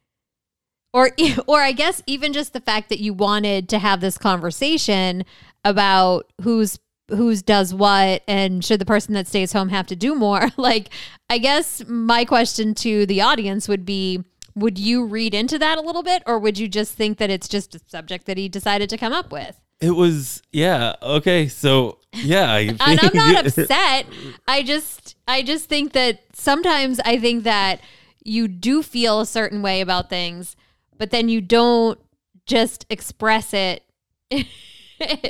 Or 0.95 1.11
or 1.47 1.61
I 1.61 1.73
guess 1.73 2.03
even 2.07 2.33
just 2.33 2.55
the 2.55 2.61
fact 2.61 2.89
that 2.89 3.01
you 3.01 3.13
wanted 3.13 3.69
to 3.69 3.79
have 3.79 4.01
this 4.01 4.17
conversation 4.17 5.27
about 5.63 6.33
who's 6.41 6.79
who's 7.11 7.43
does 7.43 7.75
what 7.75 8.23
and 8.27 8.65
should 8.65 8.81
the 8.81 8.87
person 8.87 9.13
that 9.13 9.27
stays 9.27 9.53
home 9.53 9.69
have 9.69 9.89
to 9.89 9.97
do 9.97 10.15
more? 10.15 10.49
Like 10.57 10.89
I 11.29 11.37
guess 11.37 11.85
my 11.87 12.25
question 12.25 12.75
to 12.77 13.05
the 13.05 13.21
audience 13.21 13.69
would 13.69 13.85
be 13.85 14.25
would 14.55 14.79
you 14.79 15.05
read 15.05 15.35
into 15.35 15.59
that 15.59 15.77
a 15.77 15.83
little 15.83 16.03
bit 16.03 16.23
or 16.25 16.39
would 16.39 16.59
you 16.59 16.67
just 16.67 16.95
think 16.95 17.19
that 17.19 17.29
it's 17.29 17.47
just 17.47 17.75
a 17.75 17.81
subject 17.89 18.25
that 18.25 18.39
he 18.39 18.49
decided 18.49 18.89
to 18.89 18.97
come 18.97 19.13
up 19.13 19.31
with? 19.31 19.61
It 19.81 19.91
was 19.91 20.43
yeah 20.53 20.95
okay. 21.03 21.49
So 21.49 21.99
yeah, 22.13 22.51
I 22.51 22.59
and 22.61 22.81
I'm 22.81 23.15
not 23.15 23.47
upset. 23.59 24.07
I 24.49 24.63
just 24.63 25.17
I 25.29 25.43
just 25.43 25.69
think 25.69 25.93
that 25.93 26.21
sometimes 26.35 27.01
I 27.01 27.19
think 27.19 27.45
that 27.45 27.81
you 28.25 28.49
do 28.49 28.83
feel 28.83 29.21
a 29.21 29.27
certain 29.27 29.63
way 29.63 29.81
about 29.81 30.11
things, 30.11 30.57
but 30.99 31.11
then 31.11 31.29
you 31.29 31.41
don't 31.41 31.99
just 32.47 32.85
express 32.91 33.55
it. 33.55 33.85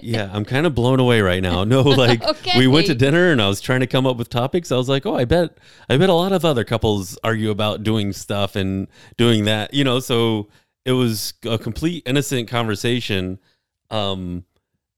yeah, 0.03 0.29
I'm 0.33 0.45
kind 0.45 0.67
of 0.67 0.75
blown 0.75 0.99
away 1.01 1.21
right 1.21 1.43
now. 1.43 1.65
No, 1.65 1.83
like 1.83 2.23
Okay. 2.23 2.59
we 2.59 2.67
went 2.67 2.87
to 2.87 2.95
dinner 2.95 3.31
and 3.31 3.41
I 3.41 3.49
was 3.49 3.61
trying 3.61 3.81
to 3.81 3.87
come 3.87 4.07
up 4.07 4.17
with 4.17 4.29
topics. 4.29 4.73
I 4.73 4.77
was 4.77 4.89
like, 4.89 5.07
oh, 5.07 5.15
I 5.15 5.25
bet, 5.25 5.59
I 5.89 5.97
bet 5.97 6.09
a 6.09 6.15
lot 6.15 6.33
of 6.33 6.45
other 6.45 6.65
couples 6.65 7.19
argue 7.23 7.51
about 7.51 7.83
doing 7.83 8.13
stuff 8.13 8.57
and 8.57 8.89
doing 9.17 9.45
that, 9.45 9.73
you 9.73 9.85
know. 9.85 10.01
So 10.01 10.49
it 10.85 10.93
was 10.93 11.35
a 11.45 11.59
complete 11.59 12.03
innocent 12.07 12.49
conversation. 12.49 13.39
Um, 13.91 14.45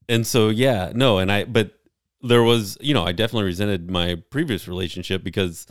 and 0.09 0.25
so 0.25 0.49
yeah, 0.49 0.91
no, 0.93 1.17
and 1.17 1.31
I, 1.31 1.45
but 1.45 1.79
there 2.21 2.43
was, 2.43 2.77
you 2.81 2.93
know, 2.93 3.03
I 3.03 3.11
definitely 3.11 3.45
resented 3.45 3.89
my 3.89 4.15
previous 4.29 4.67
relationship 4.67 5.23
because 5.23 5.67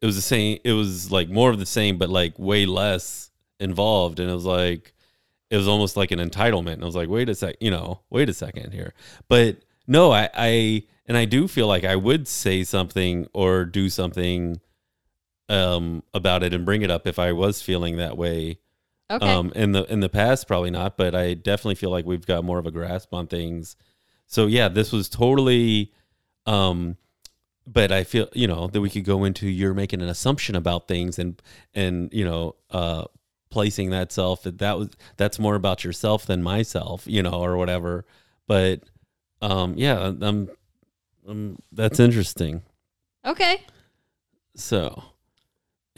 it 0.00 0.06
was 0.06 0.16
the 0.16 0.22
same. 0.22 0.58
It 0.64 0.72
was 0.72 1.10
like 1.10 1.28
more 1.28 1.50
of 1.50 1.58
the 1.58 1.66
same, 1.66 1.98
but 1.98 2.08
like 2.08 2.38
way 2.38 2.66
less 2.66 3.30
involved, 3.58 4.20
and 4.20 4.30
it 4.30 4.34
was 4.34 4.46
like 4.46 4.94
it 5.50 5.56
was 5.56 5.68
almost 5.68 5.96
like 5.96 6.10
an 6.12 6.18
entitlement. 6.18 6.74
And 6.74 6.82
I 6.82 6.86
was 6.86 6.96
like, 6.96 7.08
wait 7.08 7.28
a 7.28 7.34
sec, 7.34 7.56
you 7.60 7.70
know, 7.70 8.00
wait 8.08 8.28
a 8.28 8.34
second 8.34 8.72
here. 8.72 8.94
But 9.28 9.58
no, 9.86 10.12
I, 10.12 10.30
I, 10.32 10.82
and 11.06 11.16
I 11.16 11.24
do 11.24 11.48
feel 11.48 11.66
like 11.66 11.84
I 11.84 11.96
would 11.96 12.28
say 12.28 12.62
something 12.62 13.26
or 13.34 13.64
do 13.64 13.90
something 13.90 14.60
um, 15.48 16.04
about 16.14 16.44
it 16.44 16.54
and 16.54 16.64
bring 16.64 16.82
it 16.82 16.90
up 16.90 17.06
if 17.06 17.18
I 17.18 17.32
was 17.32 17.60
feeling 17.60 17.96
that 17.96 18.16
way. 18.16 18.60
Okay. 19.10 19.26
Um, 19.26 19.52
in 19.56 19.72
the 19.72 19.84
in 19.92 20.00
the 20.00 20.08
past, 20.08 20.46
probably 20.46 20.70
not, 20.70 20.96
but 20.96 21.14
I 21.14 21.34
definitely 21.34 21.74
feel 21.74 21.90
like 21.90 22.06
we've 22.06 22.26
got 22.26 22.44
more 22.44 22.58
of 22.58 22.66
a 22.66 22.70
grasp 22.70 23.12
on 23.12 23.26
things. 23.26 23.76
So 24.26 24.46
yeah, 24.46 24.68
this 24.68 24.92
was 24.92 25.08
totally 25.08 25.92
um, 26.46 26.96
but 27.66 27.92
I 27.92 28.04
feel 28.04 28.28
you 28.32 28.46
know 28.46 28.66
that 28.68 28.80
we 28.80 28.90
could 28.90 29.04
go 29.04 29.24
into 29.24 29.48
you're 29.48 29.74
making 29.74 30.02
an 30.02 30.08
assumption 30.08 30.56
about 30.56 30.88
things 30.88 31.18
and 31.18 31.40
and 31.74 32.12
you 32.12 32.24
know 32.24 32.56
uh 32.70 33.04
placing 33.50 33.90
that 33.90 34.12
self 34.12 34.42
that 34.44 34.58
that 34.58 34.78
was 34.78 34.90
that's 35.16 35.38
more 35.38 35.54
about 35.54 35.84
yourself 35.84 36.26
than 36.26 36.42
myself 36.42 37.04
you 37.06 37.22
know 37.22 37.42
or 37.42 37.56
whatever 37.56 38.06
but 38.46 38.80
um 39.42 39.74
yeah 39.76 39.98
um, 39.98 40.48
um 41.28 41.58
that's 41.72 42.00
interesting 42.00 42.62
Okay. 43.24 43.62
so 44.54 45.02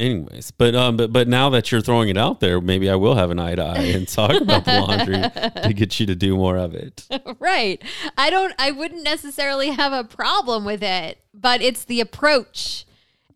anyways 0.03 0.51
but 0.51 0.75
um 0.75 0.97
but 0.97 1.13
but 1.13 1.29
now 1.29 1.49
that 1.51 1.71
you're 1.71 1.81
throwing 1.81 2.09
it 2.09 2.19
out 2.19 2.41
there 2.41 2.61
maybe 2.61 2.91
I 2.91 2.97
will 2.97 3.15
have 3.15 3.31
an 3.31 3.39
eye 3.39 3.55
to 3.55 3.63
eye 3.63 3.79
and 3.79 4.07
talk 4.09 4.41
about 4.41 4.65
the 4.65 4.81
laundry 4.81 5.63
to 5.63 5.73
get 5.75 5.99
you 6.01 6.07
to 6.07 6.15
do 6.15 6.37
more 6.37 6.57
of 6.57 6.75
it 6.75 7.07
right. 7.39 7.83
I 8.17 8.31
don't 8.31 8.55
I 8.59 8.71
wouldn't 8.71 9.03
necessarily 9.03 9.71
have 9.71 9.93
a 9.93 10.05
problem 10.05 10.65
with 10.65 10.83
it, 10.83 11.19
but 11.35 11.61
it's 11.61 11.85
the 11.85 12.01
approach. 12.01 12.87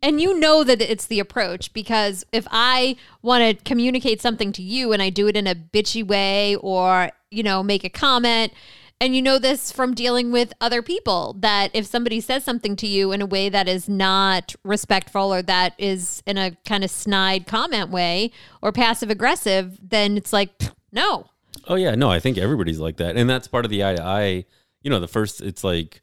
And 0.01 0.21
you 0.21 0.39
know 0.39 0.63
that 0.63 0.79
it's 0.79 1.07
the 1.07 1.19
approach 1.19 1.73
because 1.73 2.23
if 2.31 2.47
I 2.51 2.97
want 3.23 3.43
to 3.43 3.63
communicate 3.63 4.21
something 4.21 4.51
to 4.53 4.61
you 4.61 4.93
and 4.93 5.01
I 5.01 5.09
do 5.09 5.27
it 5.27 5.35
in 5.35 5.47
a 5.47 5.55
bitchy 5.55 6.05
way 6.05 6.55
or, 6.55 7.11
you 7.31 7.41
know, 7.41 7.63
make 7.63 7.83
a 7.83 7.89
comment, 7.89 8.53
and 8.99 9.15
you 9.15 9.21
know 9.21 9.39
this 9.39 9.71
from 9.71 9.93
dealing 9.93 10.31
with 10.31 10.53
other 10.59 10.81
people 10.81 11.35
that 11.39 11.71
if 11.73 11.85
somebody 11.85 12.19
says 12.19 12.43
something 12.43 12.75
to 12.77 12.87
you 12.87 13.11
in 13.11 13.21
a 13.21 13.25
way 13.25 13.49
that 13.49 13.67
is 13.67 13.87
not 13.87 14.55
respectful 14.63 15.33
or 15.33 15.41
that 15.43 15.73
is 15.77 16.23
in 16.25 16.37
a 16.37 16.57
kind 16.65 16.83
of 16.83 16.89
snide 16.89 17.47
comment 17.47 17.89
way 17.89 18.31
or 18.61 18.71
passive 18.71 19.09
aggressive, 19.09 19.79
then 19.81 20.17
it's 20.17 20.33
like, 20.33 20.51
no, 20.91 21.29
Oh 21.67 21.75
yeah, 21.75 21.95
no, 21.95 22.09
I 22.09 22.19
think 22.19 22.37
everybody's 22.37 22.79
like 22.79 22.97
that, 22.97 23.17
and 23.17 23.29
that's 23.29 23.47
part 23.47 23.65
of 23.65 23.71
the 23.71 23.83
eye 23.83 23.95
to 23.95 24.03
eye. 24.03 24.45
You 24.81 24.89
know, 24.89 24.99
the 24.99 25.07
first, 25.07 25.41
it's 25.41 25.63
like, 25.63 26.01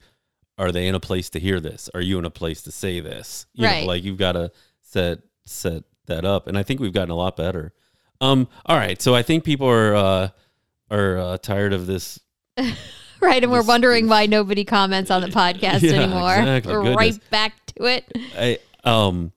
are 0.58 0.70
they 0.70 0.86
in 0.86 0.94
a 0.94 1.00
place 1.00 1.30
to 1.30 1.40
hear 1.40 1.58
this? 1.58 1.88
Are 1.94 2.00
you 2.00 2.18
in 2.18 2.24
a 2.24 2.30
place 2.30 2.62
to 2.62 2.72
say 2.72 3.00
this? 3.00 3.46
You 3.54 3.66
Right. 3.66 3.80
Know, 3.80 3.86
like 3.86 4.04
you've 4.04 4.18
got 4.18 4.32
to 4.32 4.52
set 4.82 5.20
set 5.44 5.84
that 6.06 6.24
up, 6.24 6.46
and 6.46 6.58
I 6.58 6.62
think 6.62 6.80
we've 6.80 6.92
gotten 6.92 7.10
a 7.10 7.16
lot 7.16 7.36
better. 7.36 7.72
Um, 8.20 8.48
all 8.66 8.76
right, 8.76 9.00
so 9.00 9.14
I 9.14 9.22
think 9.22 9.44
people 9.44 9.68
are 9.68 9.94
uh, 9.94 10.28
are 10.90 11.18
uh, 11.18 11.38
tired 11.38 11.72
of 11.72 11.86
this. 11.86 12.20
Right, 13.20 13.42
and 13.42 13.50
we're 13.50 13.60
This- 13.60 13.68
wondering 13.68 14.06
why 14.08 14.26
nobody 14.26 14.64
comments 14.64 15.10
on 15.10 15.22
the 15.22 15.28
podcast 15.28 15.80
Yeah, 15.80 15.92
anymore. 16.02 16.34
exactly. 16.36 16.72
We're 16.74 16.82
Goodness. 16.82 16.96
right 16.98 17.30
back 17.30 17.66
to 17.76 17.84
it. 17.86 18.12
I 18.36 18.58
um, 18.84 19.32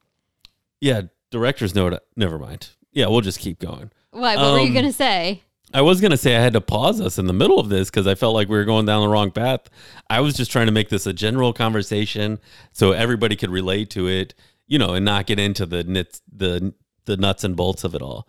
yeah, 0.82 1.04
director's 1.32 1.74
note. 1.74 1.98
Never 2.18 2.38
mind. 2.38 2.70
Yeah, 2.92 3.08
we'll 3.08 3.22
just 3.22 3.40
keep 3.40 3.60
going. 3.60 3.92
Why? 4.12 4.36
What 4.36 4.54
were 4.54 4.60
you 4.60 4.68
Um, 4.68 4.74
gonna 4.74 4.92
say? 4.92 5.44
I 5.74 5.82
was 5.82 6.02
gonna 6.02 6.18
say 6.18 6.36
I 6.36 6.42
had 6.42 6.52
to 6.54 6.62
pause 6.62 7.00
us 7.00 7.18
in 7.18 7.28
the 7.28 7.34
middle 7.34 7.60
of 7.60 7.70
this 7.70 7.90
because 7.90 8.08
I 8.08 8.16
felt 8.16 8.34
like 8.34 8.50
we 8.50 8.58
were 8.58 8.66
going 8.66 8.86
down 8.86 9.02
the 9.02 9.08
wrong 9.08 9.32
path. 9.32 9.70
I 10.10 10.20
was 10.20 10.34
just 10.36 10.52
trying 10.52 10.66
to 10.66 10.72
make 10.74 10.90
this 10.90 11.06
a 11.08 11.14
general 11.14 11.54
conversation 11.54 12.40
so 12.74 12.92
everybody 12.92 13.36
could 13.38 13.52
relate 13.52 13.90
to 13.92 14.08
it, 14.08 14.34
you 14.68 14.80
know, 14.80 14.96
and 14.96 15.06
not 15.06 15.28
get 15.28 15.40
into 15.40 15.66
the 15.66 15.84
nits, 15.86 16.22
the 16.30 16.74
the 17.06 17.16
nuts 17.16 17.46
and 17.46 17.56
bolts 17.56 17.86
of 17.86 17.96
it 17.96 18.02
all. 18.02 18.28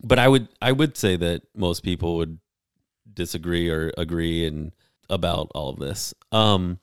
But 0.00 0.20
I 0.20 0.28
would 0.28 0.46
I 0.62 0.70
would 0.70 0.96
say 0.96 1.16
that 1.16 1.42
most 1.56 1.82
people 1.82 2.16
would 2.18 2.38
disagree 3.16 3.68
or 3.68 3.92
agree 3.98 4.46
and 4.46 4.72
about 5.10 5.50
all 5.54 5.70
of 5.70 5.80
this. 5.80 6.14
Um, 6.30 6.78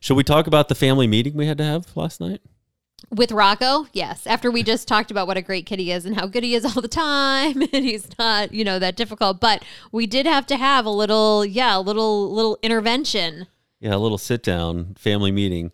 should 0.00 0.16
we 0.16 0.24
talk 0.24 0.46
about 0.46 0.68
the 0.68 0.74
family 0.74 1.06
meeting 1.06 1.34
we 1.34 1.46
had 1.46 1.58
to 1.58 1.64
have 1.64 1.96
last 1.96 2.20
night? 2.20 2.42
With 3.10 3.32
Rocco, 3.32 3.86
yes. 3.92 4.26
After 4.26 4.50
we 4.50 4.62
just 4.62 4.88
talked 4.88 5.10
about 5.10 5.26
what 5.26 5.36
a 5.36 5.42
great 5.42 5.66
kid 5.66 5.78
he 5.78 5.92
is 5.92 6.04
and 6.04 6.16
how 6.16 6.26
good 6.26 6.42
he 6.42 6.54
is 6.54 6.64
all 6.64 6.82
the 6.82 6.88
time, 6.88 7.62
and 7.72 7.84
he's 7.84 8.08
not, 8.18 8.52
you 8.52 8.64
know, 8.64 8.78
that 8.78 8.96
difficult. 8.96 9.40
But 9.40 9.64
we 9.92 10.06
did 10.06 10.26
have 10.26 10.46
to 10.46 10.56
have 10.56 10.84
a 10.84 10.90
little, 10.90 11.44
yeah, 11.44 11.76
a 11.76 11.80
little 11.80 12.32
little 12.32 12.58
intervention. 12.62 13.46
Yeah, 13.80 13.94
a 13.94 13.98
little 13.98 14.18
sit 14.18 14.42
down 14.42 14.94
family 14.98 15.30
meeting. 15.30 15.70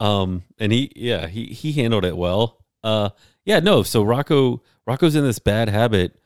Um, 0.00 0.44
and 0.58 0.70
he, 0.70 0.92
yeah, 0.94 1.26
he 1.26 1.46
he 1.46 1.72
handled 1.72 2.04
it 2.04 2.16
well. 2.16 2.64
Uh, 2.84 3.10
yeah, 3.44 3.58
no. 3.58 3.82
So 3.82 4.02
Rocco, 4.02 4.62
Rocco's 4.86 5.16
in 5.16 5.24
this 5.24 5.40
bad 5.40 5.68
habit 5.68 6.16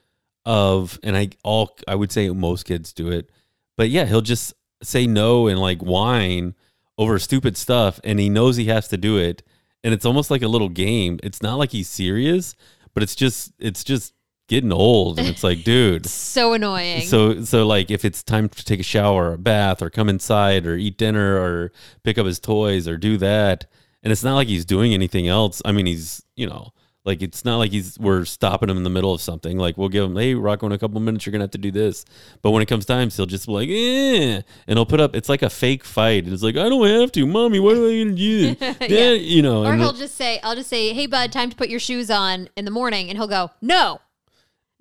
of, 0.45 0.99
and 1.03 1.17
I 1.17 1.31
all 1.45 1.77
I 1.87 1.95
would 1.95 2.13
say 2.13 2.29
most 2.31 2.65
kids 2.65 2.93
do 2.93 3.11
it, 3.11 3.31
but 3.77 3.91
yeah, 3.91 4.05
he'll 4.05 4.21
just 4.21 4.55
say 4.83 5.07
no 5.07 5.47
and 5.47 5.61
like 5.61 5.81
whine 5.81 6.55
over 6.99 7.19
stupid 7.19 7.57
stuff, 7.57 8.01
and 8.05 8.19
he 8.19 8.29
knows 8.29 8.57
he 8.57 8.67
has 8.67 8.89
to 8.89 8.97
do 8.97 9.17
it, 9.17 9.43
and 9.85 9.95
it's 9.95 10.05
almost 10.05 10.31
like 10.31 10.43
a 10.43 10.49
little 10.49 10.69
game. 10.69 11.19
It's 11.23 11.43
not 11.43 11.57
like 11.57 11.71
he's 11.71 11.89
serious, 11.89 12.55
but 12.95 13.03
it's 13.03 13.15
just 13.15 13.53
it's 13.59 13.85
just 13.85 14.15
getting 14.49 14.73
old, 14.73 15.19
and 15.19 15.29
it's 15.29 15.45
like, 15.45 15.63
dude. 15.65 16.07
So 16.07 16.53
annoying. 16.53 17.07
So 17.07 17.43
so 17.45 17.67
like 17.67 17.91
if 17.91 18.05
it's 18.05 18.23
time 18.23 18.49
to 18.49 18.65
take 18.65 18.81
a 18.81 18.85
shower 18.85 19.31
or 19.31 19.35
a 19.35 19.39
bath 19.39 19.83
or 19.83 19.91
come 19.91 20.09
inside 20.09 20.67
or 20.67 20.77
eat 20.77 20.99
dinner 20.99 21.37
or 21.37 21.73
pick 22.03 22.19
up 22.19 22.27
his 22.27 22.39
toys 22.41 22.89
or 22.89 22.97
do 22.97 23.17
that 23.19 23.67
and 24.03 24.13
it's 24.13 24.25
not 24.25 24.35
like 24.35 24.49
he's 24.49 24.65
doing 24.65 24.95
anything 24.95 25.29
else. 25.29 25.63
I 25.65 25.73
mean 25.73 25.87
he's, 25.87 26.23
you 26.37 26.47
know, 26.47 26.73
like 27.05 27.21
it's 27.21 27.45
not 27.45 27.57
like 27.59 27.73
he's 27.73 27.99
we're 27.99 28.25
stopping 28.25 28.71
him 28.71 28.77
in 28.77 28.85
the 28.85 28.91
middle 28.91 29.13
of 29.13 29.21
something. 29.21 29.59
Like 29.59 29.77
we'll 29.77 29.89
give 29.89 30.05
him, 30.05 30.17
hey 30.17 30.35
Rocco, 30.35 30.67
in 30.67 30.73
a 30.73 30.79
couple 30.79 31.01
minutes 31.01 31.27
you're 31.27 31.33
gonna 31.33 31.45
have 31.45 31.51
to 31.53 31.59
do 31.59 31.71
this. 31.73 32.05
But 32.43 32.53
when 32.53 32.63
it 32.63 32.67
comes 32.67 32.85
time, 32.85 33.11
he'll 33.11 33.27
just 33.27 33.47
be 33.47 33.53
like, 33.53 33.69
eh 33.69 34.43
and 34.69 34.79
he'll 34.79 34.87
put 34.87 35.01
up 35.01 35.17
it's 35.17 35.29
like 35.29 35.43
a 35.43 35.51
fake 35.51 35.83
fight. 35.85 36.25
And 36.25 36.33
it's 36.33 36.43
like, 36.43 36.57
I 36.57 36.69
don't 36.69 36.87
have 36.87 37.11
to, 37.13 37.27
mommy, 37.27 37.59
what 37.59 37.77
am 37.77 37.85
I 37.87 37.99
gonna 38.05 38.17
do? 38.17 38.55
Dad, 38.55 38.91
Yeah. 38.91 39.11
you 39.13 39.43
know, 39.43 39.65
or 39.65 39.75
he'll 39.75 39.93
just 39.93 40.15
say, 40.17 40.39
I'll 40.45 40.55
just 40.55 40.71
say, 40.71 40.93
hey, 40.93 41.07
bud, 41.07 41.33
time 41.33 41.51
to 41.51 41.57
put 41.57 41.69
your 41.69 41.81
shoes 41.81 42.11
on 42.11 42.49
in 42.57 42.65
the 42.65 42.71
morning. 42.71 43.09
And 43.09 43.19
he'll 43.19 43.27
go, 43.29 43.51
no, 43.61 44.01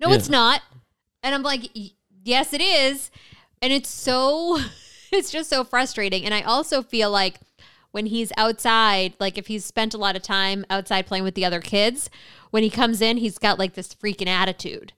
no, 0.00 0.08
Yeah. 0.10 0.14
it's 0.14 0.28
not. 0.28 0.62
And 1.24 1.34
I'm 1.34 1.42
like, 1.42 1.70
yes, 2.24 2.52
it 2.52 2.60
is. 2.60 3.10
And 3.60 3.72
it's 3.72 3.88
so, 3.88 4.58
it's 5.12 5.30
just 5.32 5.50
so 5.50 5.64
frustrating. 5.64 6.24
And 6.24 6.32
I 6.34 6.42
also 6.42 6.82
feel 6.82 7.10
like 7.10 7.40
when 7.92 8.06
he's 8.06 8.32
outside, 8.36 9.14
like 9.20 9.38
if 9.38 9.46
he's 9.46 9.64
spent 9.64 9.94
a 9.94 9.98
lot 9.98 10.16
of 10.16 10.22
time 10.22 10.64
outside 10.68 11.06
playing 11.06 11.24
with 11.24 11.34
the 11.34 11.44
other 11.44 11.60
kids, 11.60 12.10
when 12.50 12.62
he 12.62 12.70
comes 12.70 13.00
in, 13.00 13.18
he's 13.18 13.38
got 13.38 13.58
like 13.58 13.74
this 13.74 13.94
freaking 13.94 14.26
attitude. 14.26 14.92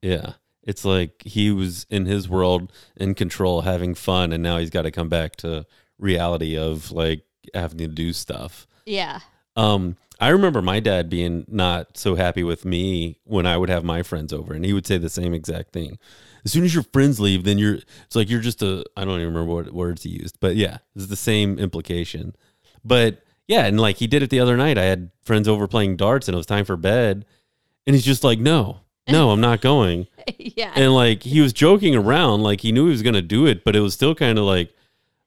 Yeah. 0.00 0.34
It's 0.62 0.84
like 0.84 1.22
he 1.24 1.50
was 1.50 1.86
in 1.90 2.06
his 2.06 2.28
world 2.28 2.72
in 2.96 3.14
control, 3.14 3.62
having 3.62 3.94
fun, 3.94 4.32
and 4.32 4.42
now 4.42 4.58
he's 4.58 4.70
got 4.70 4.82
to 4.82 4.90
come 4.90 5.08
back 5.08 5.36
to 5.36 5.66
reality 5.98 6.56
of 6.56 6.90
like 6.90 7.24
having 7.52 7.78
to 7.78 7.88
do 7.88 8.12
stuff. 8.12 8.66
Yeah. 8.86 9.20
Um, 9.56 9.96
I 10.20 10.28
remember 10.28 10.62
my 10.62 10.80
dad 10.80 11.10
being 11.10 11.44
not 11.48 11.96
so 11.96 12.14
happy 12.14 12.42
with 12.42 12.64
me 12.64 13.18
when 13.24 13.46
I 13.46 13.56
would 13.56 13.68
have 13.68 13.84
my 13.84 14.02
friends 14.02 14.32
over, 14.32 14.54
and 14.54 14.64
he 14.64 14.72
would 14.72 14.86
say 14.86 14.98
the 14.98 15.10
same 15.10 15.34
exact 15.34 15.72
thing. 15.72 15.98
As 16.44 16.52
soon 16.52 16.64
as 16.64 16.74
your 16.74 16.84
friends 16.84 17.18
leave, 17.18 17.44
then 17.44 17.58
you're 17.58 17.74
it's 17.74 18.14
like 18.14 18.30
you're 18.30 18.40
just 18.40 18.62
a 18.62 18.84
I 18.96 19.04
don't 19.04 19.20
even 19.20 19.34
remember 19.34 19.52
what 19.52 19.72
words 19.72 20.02
he 20.02 20.10
used, 20.10 20.38
but 20.40 20.56
yeah, 20.56 20.78
it's 20.94 21.06
the 21.06 21.16
same 21.16 21.58
implication. 21.58 22.36
But 22.84 23.22
yeah, 23.48 23.66
and 23.66 23.80
like 23.80 23.96
he 23.96 24.06
did 24.06 24.22
it 24.22 24.30
the 24.30 24.40
other 24.40 24.56
night. 24.56 24.78
I 24.78 24.84
had 24.84 25.10
friends 25.22 25.48
over 25.48 25.66
playing 25.66 25.96
darts, 25.96 26.28
and 26.28 26.34
it 26.34 26.38
was 26.38 26.46
time 26.46 26.64
for 26.64 26.76
bed, 26.76 27.24
and 27.86 27.94
he's 27.94 28.04
just 28.04 28.24
like, 28.24 28.38
"No, 28.38 28.80
no, 29.08 29.30
I'm 29.30 29.40
not 29.40 29.60
going." 29.60 30.06
yeah. 30.38 30.72
and 30.74 30.94
like 30.94 31.22
he 31.22 31.40
was 31.40 31.52
joking 31.52 31.94
around 31.94 32.42
like 32.42 32.60
he 32.60 32.72
knew 32.72 32.86
he 32.86 32.92
was 32.92 33.02
gonna 33.02 33.22
do 33.22 33.46
it 33.46 33.64
but 33.64 33.76
it 33.76 33.80
was 33.80 33.92
still 33.92 34.14
kind 34.14 34.38
of 34.38 34.44
like 34.44 34.70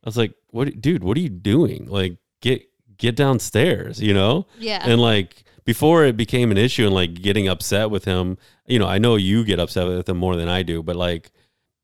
i 0.03 0.07
was 0.07 0.17
like 0.17 0.33
what 0.49 0.81
dude 0.81 1.03
what 1.03 1.15
are 1.17 1.21
you 1.21 1.29
doing 1.29 1.85
like 1.87 2.17
get 2.41 2.66
get 2.97 3.15
downstairs 3.15 4.01
you 4.01 4.13
know 4.13 4.45
yeah. 4.59 4.81
and 4.83 4.99
like 5.01 5.43
before 5.65 6.05
it 6.05 6.15
became 6.17 6.51
an 6.51 6.57
issue 6.57 6.85
and 6.85 6.93
like 6.95 7.13
getting 7.15 7.47
upset 7.47 7.89
with 7.89 8.05
him 8.05 8.37
you 8.65 8.79
know 8.79 8.87
i 8.87 8.97
know 8.97 9.15
you 9.15 9.43
get 9.43 9.59
upset 9.59 9.87
with 9.87 10.07
him 10.09 10.17
more 10.17 10.35
than 10.35 10.47
i 10.49 10.63
do 10.63 10.81
but 10.81 10.95
like 10.95 11.31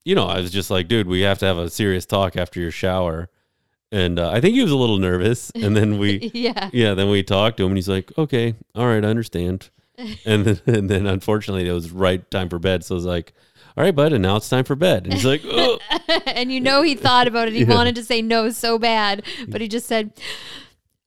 you 0.05 0.15
know 0.15 0.27
i 0.27 0.39
was 0.39 0.51
just 0.51 0.69
like 0.71 0.87
dude 0.87 1.07
we 1.07 1.21
have 1.21 1.37
to 1.39 1.45
have 1.45 1.57
a 1.57 1.69
serious 1.69 2.05
talk 2.05 2.35
after 2.35 2.59
your 2.59 2.71
shower 2.71 3.29
and 3.91 4.17
uh, 4.19 4.29
i 4.31 4.41
think 4.41 4.55
he 4.55 4.61
was 4.61 4.71
a 4.71 4.75
little 4.77 4.97
nervous 4.97 5.51
and 5.55 5.75
then 5.77 5.97
we 5.99 6.31
yeah. 6.33 6.69
yeah, 6.73 6.93
then 6.93 7.09
we 7.09 7.21
talked 7.23 7.57
to 7.57 7.63
him, 7.63 7.69
and 7.71 7.77
he's 7.77 7.89
like, 7.89 8.11
"Okay, 8.17 8.55
all 8.73 8.87
right, 8.87 9.05
I 9.05 9.07
understand." 9.07 9.69
and 10.25 10.45
then, 10.45 10.59
and 10.65 10.89
then, 10.89 11.05
unfortunately, 11.05 11.69
it 11.69 11.71
was 11.73 11.91
right 11.91 12.29
time 12.31 12.49
for 12.49 12.57
bed. 12.57 12.83
So 12.83 12.95
I 12.95 12.97
was 12.97 13.05
like, 13.05 13.33
"All 13.77 13.83
right, 13.83 13.95
bud, 13.95 14.11
and 14.11 14.23
now 14.23 14.37
it's 14.37 14.49
time 14.49 14.63
for 14.63 14.75
bed." 14.75 15.03
And 15.03 15.13
he's 15.13 15.23
like, 15.25 15.43
"Oh, 15.45 15.77
and 16.25 16.51
you 16.51 16.59
know 16.59 16.81
he 16.81 16.95
thought 16.95 17.27
about 17.27 17.47
it. 17.47 17.53
He 17.53 17.59
Yeah. 17.65 17.75
wanted 17.75 17.93
to 17.95 18.03
say 18.03 18.23
no 18.23 18.49
so 18.49 18.79
bad, 18.79 19.21
but 19.47 19.61
he 19.61 19.67
just 19.67 19.85
said, 19.85 20.11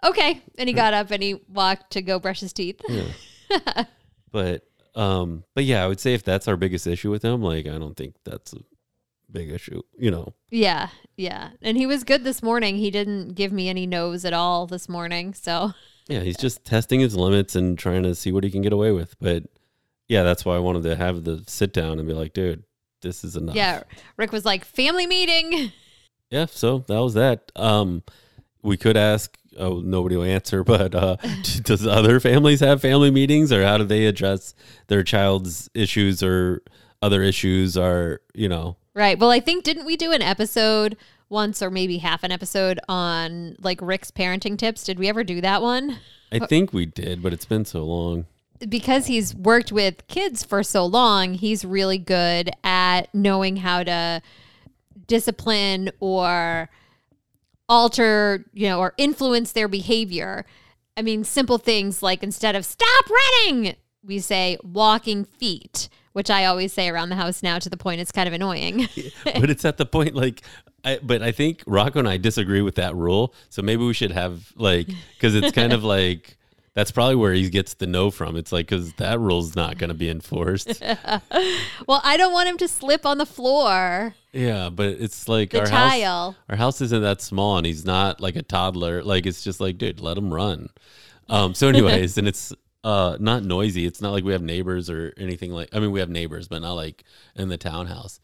"Okay." 0.06 0.42
And 0.58 0.68
he 0.68 0.72
got 0.72 0.94
up 0.94 1.10
and 1.10 1.22
he 1.22 1.40
walked 1.48 1.92
to 1.92 2.02
go 2.02 2.18
brush 2.18 2.40
his 2.40 2.52
teeth. 2.52 2.80
Yeah. 2.88 3.84
but 4.32 4.66
um, 4.94 5.44
but 5.54 5.64
yeah, 5.64 5.84
I 5.84 5.86
would 5.86 6.00
say 6.00 6.14
if 6.14 6.24
that's 6.24 6.48
our 6.48 6.56
biggest 6.56 6.86
issue 6.86 7.10
with 7.10 7.22
him, 7.22 7.42
like, 7.42 7.66
I 7.66 7.78
don't 7.78 7.96
think 7.96 8.14
that's 8.24 8.54
a 8.54 8.58
big 9.30 9.50
issue. 9.50 9.82
You 9.98 10.10
know, 10.10 10.34
Yeah, 10.50 10.88
yeah. 11.16 11.50
And 11.60 11.76
he 11.76 11.86
was 11.86 12.02
good 12.04 12.24
this 12.24 12.42
morning. 12.42 12.76
He 12.76 12.90
didn't 12.90 13.34
give 13.34 13.52
me 13.52 13.68
any 13.68 13.86
no's 13.86 14.24
at 14.24 14.32
all 14.32 14.66
this 14.66 14.88
morning. 14.88 15.34
So 15.34 15.72
yeah, 16.08 16.20
he's 16.20 16.38
just 16.38 16.64
testing 16.64 17.00
his 17.00 17.14
limits 17.14 17.54
and 17.54 17.78
trying 17.78 18.04
to 18.04 18.14
see 18.14 18.32
what 18.32 18.44
he 18.44 18.50
can 18.50 18.62
get 18.62 18.72
away 18.72 18.92
with. 18.92 19.16
But 19.20 19.44
yeah, 20.08 20.22
that's 20.22 20.44
why 20.44 20.56
I 20.56 20.60
wanted 20.60 20.84
to 20.84 20.96
have 20.96 21.24
the 21.24 21.44
sit 21.46 21.72
down 21.72 21.98
and 21.98 22.08
be 22.08 22.14
like, 22.14 22.32
"Dude, 22.32 22.62
this 23.02 23.22
is 23.24 23.36
enough." 23.36 23.56
yeah, 23.56 23.82
Rick 24.16 24.32
was 24.32 24.44
like, 24.44 24.64
"Family 24.64 25.06
meeting." 25.06 25.72
yeah 26.30 26.46
so 26.46 26.78
that 26.78 26.98
was 26.98 27.14
that 27.14 27.52
um 27.54 28.02
we 28.62 28.76
could 28.76 28.96
ask 28.96 29.38
oh 29.58 29.80
nobody 29.80 30.16
will 30.16 30.24
answer 30.24 30.62
but 30.64 30.94
uh 30.94 31.16
does 31.62 31.86
other 31.86 32.20
families 32.20 32.60
have 32.60 32.80
family 32.80 33.10
meetings 33.10 33.52
or 33.52 33.64
how 33.64 33.78
do 33.78 33.84
they 33.84 34.06
address 34.06 34.54
their 34.88 35.02
child's 35.02 35.68
issues 35.74 36.22
or 36.22 36.62
other 37.02 37.22
issues 37.22 37.76
or 37.76 38.20
you 38.34 38.48
know 38.48 38.76
Right. 38.96 39.18
Well, 39.18 39.30
I 39.30 39.40
think 39.40 39.62
didn't 39.62 39.84
we 39.84 39.98
do 39.98 40.10
an 40.12 40.22
episode 40.22 40.96
once 41.28 41.60
or 41.60 41.70
maybe 41.70 41.98
half 41.98 42.24
an 42.24 42.32
episode 42.32 42.80
on 42.88 43.54
like 43.60 43.78
Rick's 43.82 44.10
parenting 44.10 44.56
tips. 44.56 44.84
Did 44.84 44.98
we 44.98 45.06
ever 45.06 45.22
do 45.22 45.42
that 45.42 45.60
one? 45.60 45.98
I 46.32 46.38
think 46.38 46.72
we 46.72 46.86
did, 46.86 47.22
but 47.22 47.34
it's 47.34 47.44
been 47.44 47.66
so 47.66 47.84
long. 47.84 48.24
Because 48.66 49.04
he's 49.04 49.34
worked 49.34 49.70
with 49.70 50.08
kids 50.08 50.44
for 50.44 50.62
so 50.62 50.86
long, 50.86 51.34
he's 51.34 51.62
really 51.62 51.98
good 51.98 52.50
at 52.64 53.14
knowing 53.14 53.56
how 53.56 53.82
to 53.82 54.22
discipline 55.06 55.90
or 56.00 56.70
alter, 57.68 58.44
you 58.52 58.68
know, 58.68 58.78
or 58.78 58.94
influence 58.96 59.52
their 59.52 59.68
behavior. 59.68 60.44
I 60.96 61.02
mean, 61.02 61.24
simple 61.24 61.58
things 61.58 62.02
like 62.02 62.22
instead 62.22 62.56
of 62.56 62.64
stop 62.64 63.04
running, 63.10 63.76
we 64.02 64.18
say 64.18 64.56
walking 64.62 65.24
feet, 65.24 65.88
which 66.12 66.30
I 66.30 66.46
always 66.46 66.72
say 66.72 66.88
around 66.88 67.10
the 67.10 67.16
house 67.16 67.42
now 67.42 67.58
to 67.58 67.68
the 67.68 67.76
point 67.76 68.00
it's 68.00 68.12
kind 68.12 68.26
of 68.26 68.32
annoying. 68.32 68.88
but 69.24 69.50
it's 69.50 69.64
at 69.64 69.76
the 69.76 69.86
point 69.86 70.14
like 70.14 70.42
I, 70.84 71.00
but 71.02 71.22
I 71.22 71.32
think 71.32 71.64
Rocco 71.66 71.98
and 71.98 72.08
I 72.08 72.16
disagree 72.16 72.62
with 72.62 72.76
that 72.76 72.94
rule. 72.94 73.34
So 73.50 73.60
maybe 73.60 73.84
we 73.84 73.92
should 73.92 74.12
have 74.12 74.52
like 74.56 74.86
because 75.14 75.34
it's 75.34 75.52
kind 75.52 75.72
of 75.72 75.84
like 75.96 76.38
that's 76.76 76.90
probably 76.90 77.14
where 77.16 77.32
he 77.32 77.48
gets 77.48 77.72
the 77.72 77.86
no 77.86 78.10
from. 78.10 78.36
It's 78.36 78.52
like 78.52 78.66
because 78.68 78.92
that 78.94 79.18
rule's 79.18 79.56
not 79.56 79.78
going 79.78 79.88
to 79.88 79.94
be 79.94 80.10
enforced. 80.10 80.80
well, 81.86 82.02
I 82.04 82.18
don't 82.18 82.34
want 82.34 82.50
him 82.50 82.58
to 82.58 82.68
slip 82.68 83.06
on 83.06 83.16
the 83.16 83.24
floor. 83.24 84.14
Yeah, 84.34 84.68
but 84.68 84.88
it's 85.00 85.26
like 85.26 85.50
The 85.52 85.60
our 85.60 85.66
tile. 85.66 86.32
house. 86.32 86.42
Our 86.50 86.56
house 86.56 86.80
isn't 86.82 87.02
that 87.02 87.22
small, 87.22 87.56
and 87.56 87.64
he's 87.66 87.86
not 87.86 88.20
like 88.20 88.36
a 88.36 88.42
toddler. 88.42 89.02
Like 89.02 89.24
it's 89.24 89.42
just 89.42 89.58
like, 89.58 89.78
dude, 89.78 90.00
let 90.00 90.18
him 90.18 90.32
run. 90.32 90.68
Um. 91.30 91.54
So, 91.54 91.68
anyways, 91.70 92.18
and 92.18 92.28
it's 92.28 92.52
uh 92.84 93.16
not 93.18 93.42
noisy. 93.42 93.86
It's 93.86 94.02
not 94.02 94.12
like 94.12 94.22
we 94.24 94.32
have 94.32 94.42
neighbors 94.42 94.90
or 94.90 95.14
anything 95.16 95.52
like. 95.52 95.70
I 95.74 95.80
mean, 95.80 95.92
we 95.92 96.00
have 96.00 96.10
neighbors, 96.10 96.46
but 96.46 96.60
not 96.60 96.74
like 96.74 97.04
in 97.36 97.48
the 97.48 97.56
townhouse. 97.56 98.20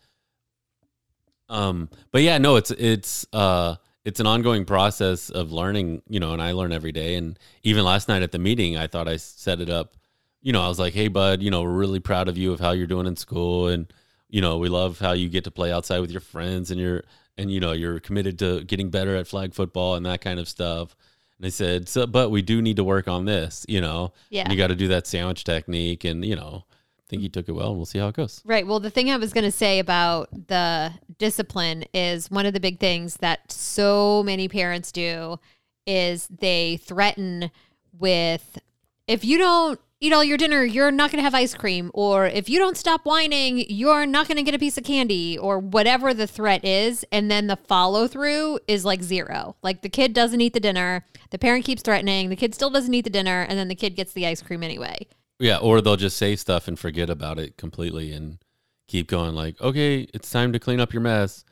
Um. 1.48 1.88
But 2.10 2.20
yeah, 2.20 2.36
no, 2.36 2.56
it's 2.56 2.70
it's 2.70 3.24
uh 3.32 3.76
it's 4.04 4.20
an 4.20 4.26
ongoing 4.26 4.64
process 4.64 5.30
of 5.30 5.52
learning. 5.52 6.02
You 6.08 6.20
know, 6.20 6.32
and 6.32 6.42
I 6.42 6.52
learn 6.52 6.72
every 6.72 6.92
day. 6.92 7.14
And 7.14 7.38
even 7.62 7.84
last 7.84 8.08
night 8.08 8.22
at 8.22 8.32
the 8.32 8.38
meeting, 8.38 8.76
I 8.76 8.86
thought 8.86 9.08
I 9.08 9.16
set 9.16 9.60
it 9.60 9.70
up. 9.70 9.96
You 10.40 10.52
know, 10.52 10.62
I 10.62 10.68
was 10.68 10.78
like, 10.78 10.92
hey, 10.92 11.08
bud, 11.08 11.40
you 11.42 11.50
know, 11.50 11.62
we're 11.62 11.70
really 11.70 12.00
proud 12.00 12.28
of 12.28 12.36
you 12.36 12.52
of 12.52 12.60
how 12.60 12.72
you're 12.72 12.86
doing 12.86 13.06
in 13.06 13.16
school 13.16 13.68
and 13.68 13.92
you 14.32 14.40
know, 14.40 14.56
we 14.56 14.68
love 14.70 14.98
how 14.98 15.12
you 15.12 15.28
get 15.28 15.44
to 15.44 15.50
play 15.50 15.70
outside 15.70 16.00
with 16.00 16.10
your 16.10 16.22
friends 16.22 16.70
and 16.70 16.80
you're 16.80 17.04
and 17.36 17.50
you 17.50 17.60
know, 17.60 17.72
you're 17.72 18.00
committed 18.00 18.38
to 18.40 18.64
getting 18.64 18.90
better 18.90 19.14
at 19.14 19.28
flag 19.28 19.54
football 19.54 19.94
and 19.94 20.04
that 20.06 20.20
kind 20.20 20.40
of 20.40 20.48
stuff. 20.48 20.96
And 21.38 21.44
they 21.44 21.50
said, 21.50 21.88
so 21.88 22.06
but 22.06 22.30
we 22.30 22.42
do 22.42 22.60
need 22.60 22.76
to 22.76 22.84
work 22.84 23.06
on 23.06 23.26
this, 23.26 23.64
you 23.68 23.80
know. 23.80 24.12
Yeah. 24.30 24.42
And 24.42 24.52
you 24.52 24.58
got 24.58 24.68
to 24.68 24.74
do 24.74 24.88
that 24.88 25.06
sandwich 25.06 25.44
technique 25.44 26.04
and, 26.04 26.24
you 26.24 26.34
know, 26.34 26.64
I 26.64 26.74
think 27.12 27.22
he 27.22 27.28
took 27.28 27.46
it 27.46 27.52
well 27.52 27.68
and 27.68 27.76
we'll 27.76 27.84
see 27.84 27.98
how 27.98 28.08
it 28.08 28.16
goes. 28.16 28.40
Right. 28.42 28.66
Well, 28.66 28.80
the 28.80 28.88
thing 28.88 29.10
I 29.10 29.18
was 29.18 29.34
going 29.34 29.44
to 29.44 29.52
say 29.52 29.78
about 29.78 30.30
the 30.48 30.94
discipline 31.18 31.84
is 31.92 32.30
one 32.30 32.46
of 32.46 32.54
the 32.54 32.60
big 32.60 32.80
things 32.80 33.16
that 33.16 33.52
so 33.52 34.22
many 34.22 34.48
parents 34.48 34.90
do 34.90 35.38
is 35.86 36.26
they 36.28 36.78
threaten 36.78 37.50
with 37.98 38.58
if 39.06 39.26
you 39.26 39.36
don't 39.36 39.78
eat 40.00 40.14
all 40.14 40.24
your 40.24 40.38
dinner, 40.38 40.64
you're 40.64 40.90
not 40.90 41.10
going 41.10 41.18
to 41.18 41.22
have 41.22 41.34
ice 41.34 41.54
cream 41.54 41.90
or 41.92 42.26
if 42.26 42.48
you 42.48 42.58
don't 42.58 42.78
stop 42.78 43.04
whining, 43.04 43.66
you're 43.68 44.06
not 44.06 44.26
going 44.26 44.38
to 44.38 44.42
get 44.42 44.54
a 44.54 44.58
piece 44.58 44.78
of 44.78 44.84
candy 44.84 45.36
or 45.36 45.58
whatever 45.58 46.14
the 46.14 46.26
threat 46.26 46.64
is 46.64 47.04
and 47.12 47.30
then 47.30 47.46
the 47.46 47.56
follow 47.56 48.08
through 48.08 48.58
is 48.66 48.86
like 48.86 49.02
zero. 49.02 49.54
Like 49.62 49.82
the 49.82 49.90
kid 49.90 50.14
doesn't 50.14 50.40
eat 50.40 50.54
the 50.54 50.60
dinner, 50.60 51.04
the 51.28 51.38
parent 51.38 51.66
keeps 51.66 51.82
threatening, 51.82 52.30
the 52.30 52.36
kid 52.36 52.54
still 52.54 52.70
doesn't 52.70 52.94
eat 52.94 53.04
the 53.04 53.10
dinner 53.10 53.42
and 53.42 53.58
then 53.58 53.68
the 53.68 53.74
kid 53.74 53.96
gets 53.96 54.14
the 54.14 54.26
ice 54.26 54.40
cream 54.40 54.62
anyway. 54.62 55.06
Yeah, 55.42 55.56
or 55.56 55.80
they'll 55.80 55.96
just 55.96 56.16
say 56.16 56.36
stuff 56.36 56.68
and 56.68 56.78
forget 56.78 57.10
about 57.10 57.40
it 57.40 57.56
completely 57.56 58.12
and 58.12 58.38
keep 58.86 59.08
going 59.08 59.34
like, 59.34 59.60
"Okay, 59.60 60.06
it's 60.14 60.30
time 60.30 60.52
to 60.52 60.60
clean 60.60 60.78
up 60.78 60.92
your 60.92 61.02
mess." 61.02 61.44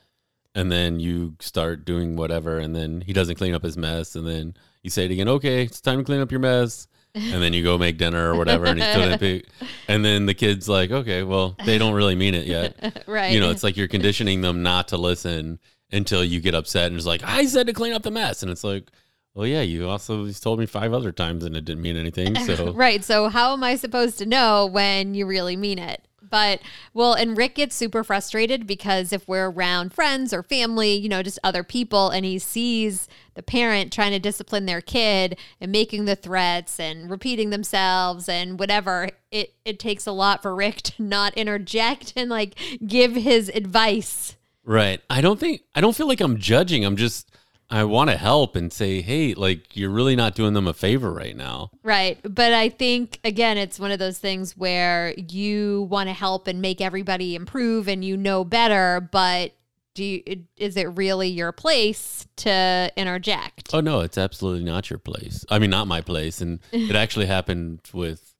And 0.55 0.71
then 0.71 1.01
you 1.01 1.35
start 1.41 1.85
doing 1.85 2.15
whatever 2.15 2.59
and 2.59 2.75
then 2.75 3.01
he 3.01 3.13
doesn't 3.13 3.35
clean 3.35 3.53
up 3.53 3.65
his 3.65 3.77
mess 3.77 4.15
and 4.15 4.27
then 4.27 4.55
you 4.85 4.91
say 4.91 5.07
it 5.07 5.11
again, 5.11 5.29
"Okay, 5.29 5.65
it's 5.65 5.81
time 5.81 5.99
to 5.99 6.05
clean 6.05 6.21
up 6.21 6.31
your 6.31 6.39
mess." 6.41 6.87
And 7.17 7.43
then 7.43 7.53
you 7.53 7.65
go 7.65 7.77
make 7.77 7.99
dinner 7.99 8.33
or 8.33 8.37
whatever 8.37 8.67
and 8.67 8.81
he's 8.81 8.95
doing 8.95 9.19
it. 9.21 9.49
And 9.89 10.05
then 10.05 10.27
the 10.27 10.35
kid's 10.35 10.69
like, 10.69 10.93
"Okay, 10.93 11.25
well, 11.25 11.57
they 11.67 11.77
don't 11.77 11.95
really 11.95 12.15
mean 12.15 12.35
it 12.35 12.47
yet." 12.47 13.03
right. 13.09 13.33
You 13.33 13.41
know, 13.41 13.51
it's 13.51 13.65
like 13.65 13.77
you're 13.77 13.89
conditioning 13.89 14.41
them 14.43 14.63
not 14.63 14.87
to 14.89 14.97
listen 14.97 15.59
until 15.91 16.25
you 16.25 16.41
get 16.41 16.55
upset 16.55 16.87
and 16.87 16.97
it's 16.97 17.07
like, 17.07 17.25
"I 17.25 17.47
said 17.47 17.67
to 17.67 17.73
clean 17.73 17.93
up 17.93 18.05
the 18.05 18.13
mess." 18.13 18.45
And 18.45 18.53
it's 18.53 18.63
like, 18.63 18.89
"Well, 19.35 19.47
yeah, 19.47 19.63
you 19.63 19.89
also 19.89 20.31
told 20.33 20.59
me 20.59 20.67
5 20.67 20.93
other 20.93 21.13
times 21.13 21.45
and 21.45 21.57
it 21.57 21.65
didn't 21.65 21.83
mean 21.83 21.97
anything." 21.97 22.35
So 22.37 22.73
Right. 22.75 23.05
So 23.05 23.29
how 23.29 23.53
am 23.53 23.65
I 23.65 23.77
supposed 23.77 24.19
to 24.19 24.27
know 24.27 24.67
when 24.67 25.15
you 25.15 25.27
really 25.27 25.57
mean 25.57 25.79
it? 25.79 26.07
But 26.31 26.61
well, 26.95 27.15
and 27.15 27.37
Rick 27.37 27.57
gets 27.57 27.75
super 27.75 28.05
frustrated 28.05 28.67
because 28.67 29.13
if 29.13 29.27
we're 29.27 29.51
around 29.51 29.93
friends 29.93 30.33
or 30.33 30.43
family, 30.43 30.95
you 30.95 31.09
know, 31.09 31.23
just 31.23 31.39
other 31.43 31.65
people, 31.65 32.11
and 32.11 32.25
he 32.25 32.39
sees 32.39 33.09
the 33.35 33.43
parent 33.43 33.93
trying 33.93 34.13
to 34.13 34.19
discipline 34.19 34.67
their 34.67 34.81
kid 34.81 35.39
and 35.61 35.73
making 35.73 36.05
the 36.05 36.17
threats 36.17 36.79
and 36.79 37.11
repeating 37.11 37.51
themselves 37.51 38.29
and 38.29 38.59
whatever, 38.59 39.11
it 39.31 39.55
it 39.65 39.79
takes 39.79 40.07
a 40.07 40.13
lot 40.13 40.41
for 40.41 40.55
Rick 40.55 40.77
to 40.83 41.03
not 41.03 41.35
interject 41.35 42.13
and 42.17 42.31
like 42.31 42.55
give 42.87 43.15
his 43.15 43.49
advice. 43.49 44.37
Right. 44.65 45.01
I 45.11 45.21
don't 45.21 45.41
think 45.41 45.63
I 45.75 45.81
don't 45.81 45.97
feel 45.97 46.07
like 46.07 46.21
I'm 46.21 46.39
judging. 46.39 46.85
I'm 46.85 46.97
just 46.97 47.29
I 47.71 47.85
want 47.85 48.11
to 48.11 48.17
help 48.17 48.57
and 48.57 48.73
say, 48.73 49.01
"Hey, 49.01 49.35
like 49.35 49.77
you're 49.77 49.91
really 49.91 50.17
not 50.17 50.35
doing 50.35 50.55
them 50.55 50.67
a 50.67 50.75
favor 50.75 51.13
right 51.13 51.37
now." 51.37 51.71
Right. 51.83 52.19
But 52.23 52.53
I 52.53 52.69
think, 52.69 53.21
again, 53.25 53.59
it's 53.59 53.79
one 53.79 53.91
of 53.91 53.99
those 53.99 54.19
things 54.19 54.57
where 54.57 55.15
you 55.17 55.89
want 55.91 56.09
to 56.09 56.13
help 56.13 56.49
and 56.49 56.61
make 56.61 56.81
everybody 56.81 57.35
improve 57.35 57.89
and 57.89 58.05
you 58.05 58.17
know 58.17 58.45
better, 58.45 59.09
but 59.13 59.53
do 59.95 60.05
you, 60.05 60.45
is 60.57 60.77
it 60.77 60.85
really 60.97 61.29
your 61.29 61.53
place 61.53 62.27
to 62.37 62.91
interject? 62.97 63.71
Oh 63.73 63.81
no, 63.81 64.01
it's 64.01 64.19
absolutely 64.19 64.65
not 64.65 64.91
your 64.91 64.99
place. 64.99 65.45
I 65.51 65.59
mean, 65.59 65.71
not 65.71 65.87
my 65.87 66.01
place. 66.01 66.41
And 66.41 66.61
it 66.73 66.97
actually 66.97 67.27
happened 67.27 67.81
with 67.93 68.35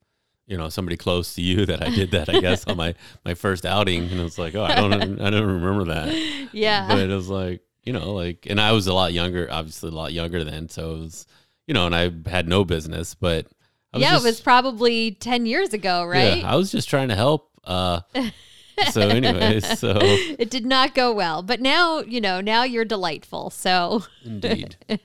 you 0.47 0.57
know 0.57 0.69
somebody 0.69 0.97
close 0.97 1.35
to 1.35 1.41
you 1.41 1.65
that 1.65 1.81
I 1.81 1.89
did 1.89 2.11
that. 2.11 2.29
I 2.29 2.39
guess 2.39 2.65
on 2.67 2.77
my 2.77 2.95
my 3.23 3.33
first 3.33 3.65
outing, 3.65 4.03
and 4.09 4.19
it 4.19 4.23
was 4.23 4.37
like, 4.37 4.55
oh, 4.55 4.63
I 4.63 4.75
don't 4.75 5.21
I 5.21 5.29
don't 5.29 5.47
remember 5.47 5.85
that. 5.85 6.13
Yeah. 6.53 6.87
But 6.89 6.99
it 6.99 7.15
was 7.15 7.29
like 7.29 7.61
you 7.83 7.93
know 7.93 8.13
like, 8.13 8.47
and 8.49 8.59
I 8.59 8.71
was 8.71 8.87
a 8.87 8.93
lot 8.93 9.13
younger, 9.13 9.47
obviously 9.51 9.89
a 9.89 9.93
lot 9.93 10.13
younger 10.13 10.43
then, 10.43 10.69
so 10.69 10.95
it 10.95 10.99
was 10.99 11.25
you 11.67 11.73
know, 11.73 11.85
and 11.85 11.95
I 11.95 12.11
had 12.29 12.47
no 12.47 12.65
business, 12.65 13.15
but 13.15 13.47
I 13.93 13.99
yeah, 13.99 14.11
just- 14.11 14.25
it 14.25 14.27
was 14.27 14.41
probably 14.41 15.11
10 15.11 15.45
years 15.45 15.73
ago, 15.73 16.03
right? 16.03 16.39
Yeah, 16.39 16.51
I 16.51 16.55
was 16.55 16.71
just 16.71 16.89
trying 16.89 17.09
to 17.09 17.15
help. 17.15 17.49
Uh, 17.63 18.01
so, 18.91 19.01
anyways, 19.01 19.79
so 19.79 19.97
it 20.01 20.49
did 20.49 20.65
not 20.65 20.95
go 20.95 21.13
well. 21.13 21.43
But 21.43 21.61
now, 21.61 21.99
you 22.01 22.19
know, 22.19 22.41
now 22.41 22.63
you're 22.63 22.85
delightful. 22.85 23.51
So, 23.51 24.03
indeed. 24.25 24.75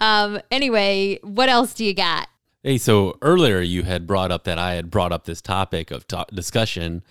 um, 0.00 0.40
anyway, 0.50 1.18
what 1.22 1.48
else 1.48 1.74
do 1.74 1.84
you 1.84 1.94
got? 1.94 2.28
Hey, 2.62 2.78
so 2.78 3.16
earlier 3.22 3.60
you 3.60 3.84
had 3.84 4.06
brought 4.06 4.30
up 4.30 4.44
that 4.44 4.58
I 4.58 4.74
had 4.74 4.90
brought 4.90 5.12
up 5.12 5.24
this 5.24 5.40
topic 5.40 5.90
of 5.90 6.06
to- 6.08 6.26
discussion, 6.32 7.02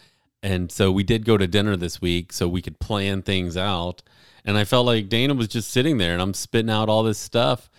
and 0.44 0.72
so 0.72 0.92
we 0.92 1.04
did 1.04 1.26
go 1.26 1.38
to 1.38 1.48
dinner 1.48 1.76
this 1.76 2.02
week 2.02 2.32
so 2.32 2.48
we 2.48 2.62
could 2.62 2.80
plan 2.80 3.22
things 3.22 3.58
out. 3.58 4.04
And 4.48 4.58
I 4.58 4.64
felt 4.64 4.86
like 4.86 5.10
Dana 5.10 5.34
was 5.34 5.50
just 5.50 5.70
sitting 5.70 5.98
there, 5.98 6.14
and 6.14 6.22
I'm 6.22 6.34
spitting 6.34 6.72
out 6.72 6.88
all 6.88 7.04
this 7.04 7.20
stuff, 7.20 7.70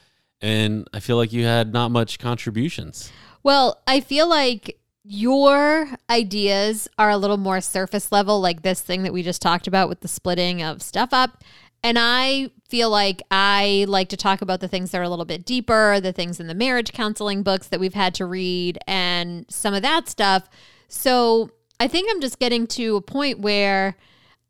and 0.43 0.87
I 0.93 1.01
feel 1.01 1.17
like 1.17 1.33
you 1.33 1.45
had 1.45 1.73
not 1.73 1.91
much 1.91 2.19
contributions. 2.19 3.11
Well, 3.43 3.81
I 3.87 4.01
feel 4.01 4.29
like 4.29 4.79
your 5.03 5.89
ideas 6.11 6.87
are 6.99 7.09
a 7.09 7.17
little 7.17 7.39
more 7.39 7.63
surface 7.63 8.13
level, 8.13 8.43
like 8.43 8.61
this 8.61 8.83
thing 8.83 9.03
that 9.05 9.15
we 9.15 9.23
just 9.23 9.41
talked 9.41 9.67
about 9.67 9.89
with 9.89 10.01
the 10.01 10.09
splitting 10.09 10.63
of 10.63 10.83
stuff 10.83 11.09
up. 11.15 11.43
And 11.83 11.97
I 11.99 12.51
feel 12.69 12.91
like 12.91 13.23
I 13.31 13.87
like 13.89 14.11
to 14.11 14.17
talk 14.19 14.43
about 14.43 14.61
the 14.61 14.69
things 14.69 14.91
that 14.91 14.99
are 14.99 15.05
a 15.05 15.09
little 15.09 15.25
bit 15.25 15.47
deeper, 15.47 16.01
the 16.01 16.13
things 16.13 16.39
in 16.39 16.49
the 16.49 16.55
marriage 16.55 16.93
counseling 16.93 17.43
books 17.43 17.69
that 17.69 17.81
we've 17.81 17.95
had 17.95 18.15
to 18.17 18.27
read, 18.27 18.79
and 18.87 19.47
some 19.49 19.73
of 19.73 19.81
that 19.81 20.09
stuff. 20.09 20.51
So 20.89 21.51
I 21.81 21.89
think 21.89 22.11
I'm 22.11 22.21
just 22.21 22.39
getting 22.39 22.67
to 22.67 22.97
a 22.97 23.01
point 23.01 23.39
where 23.39 23.97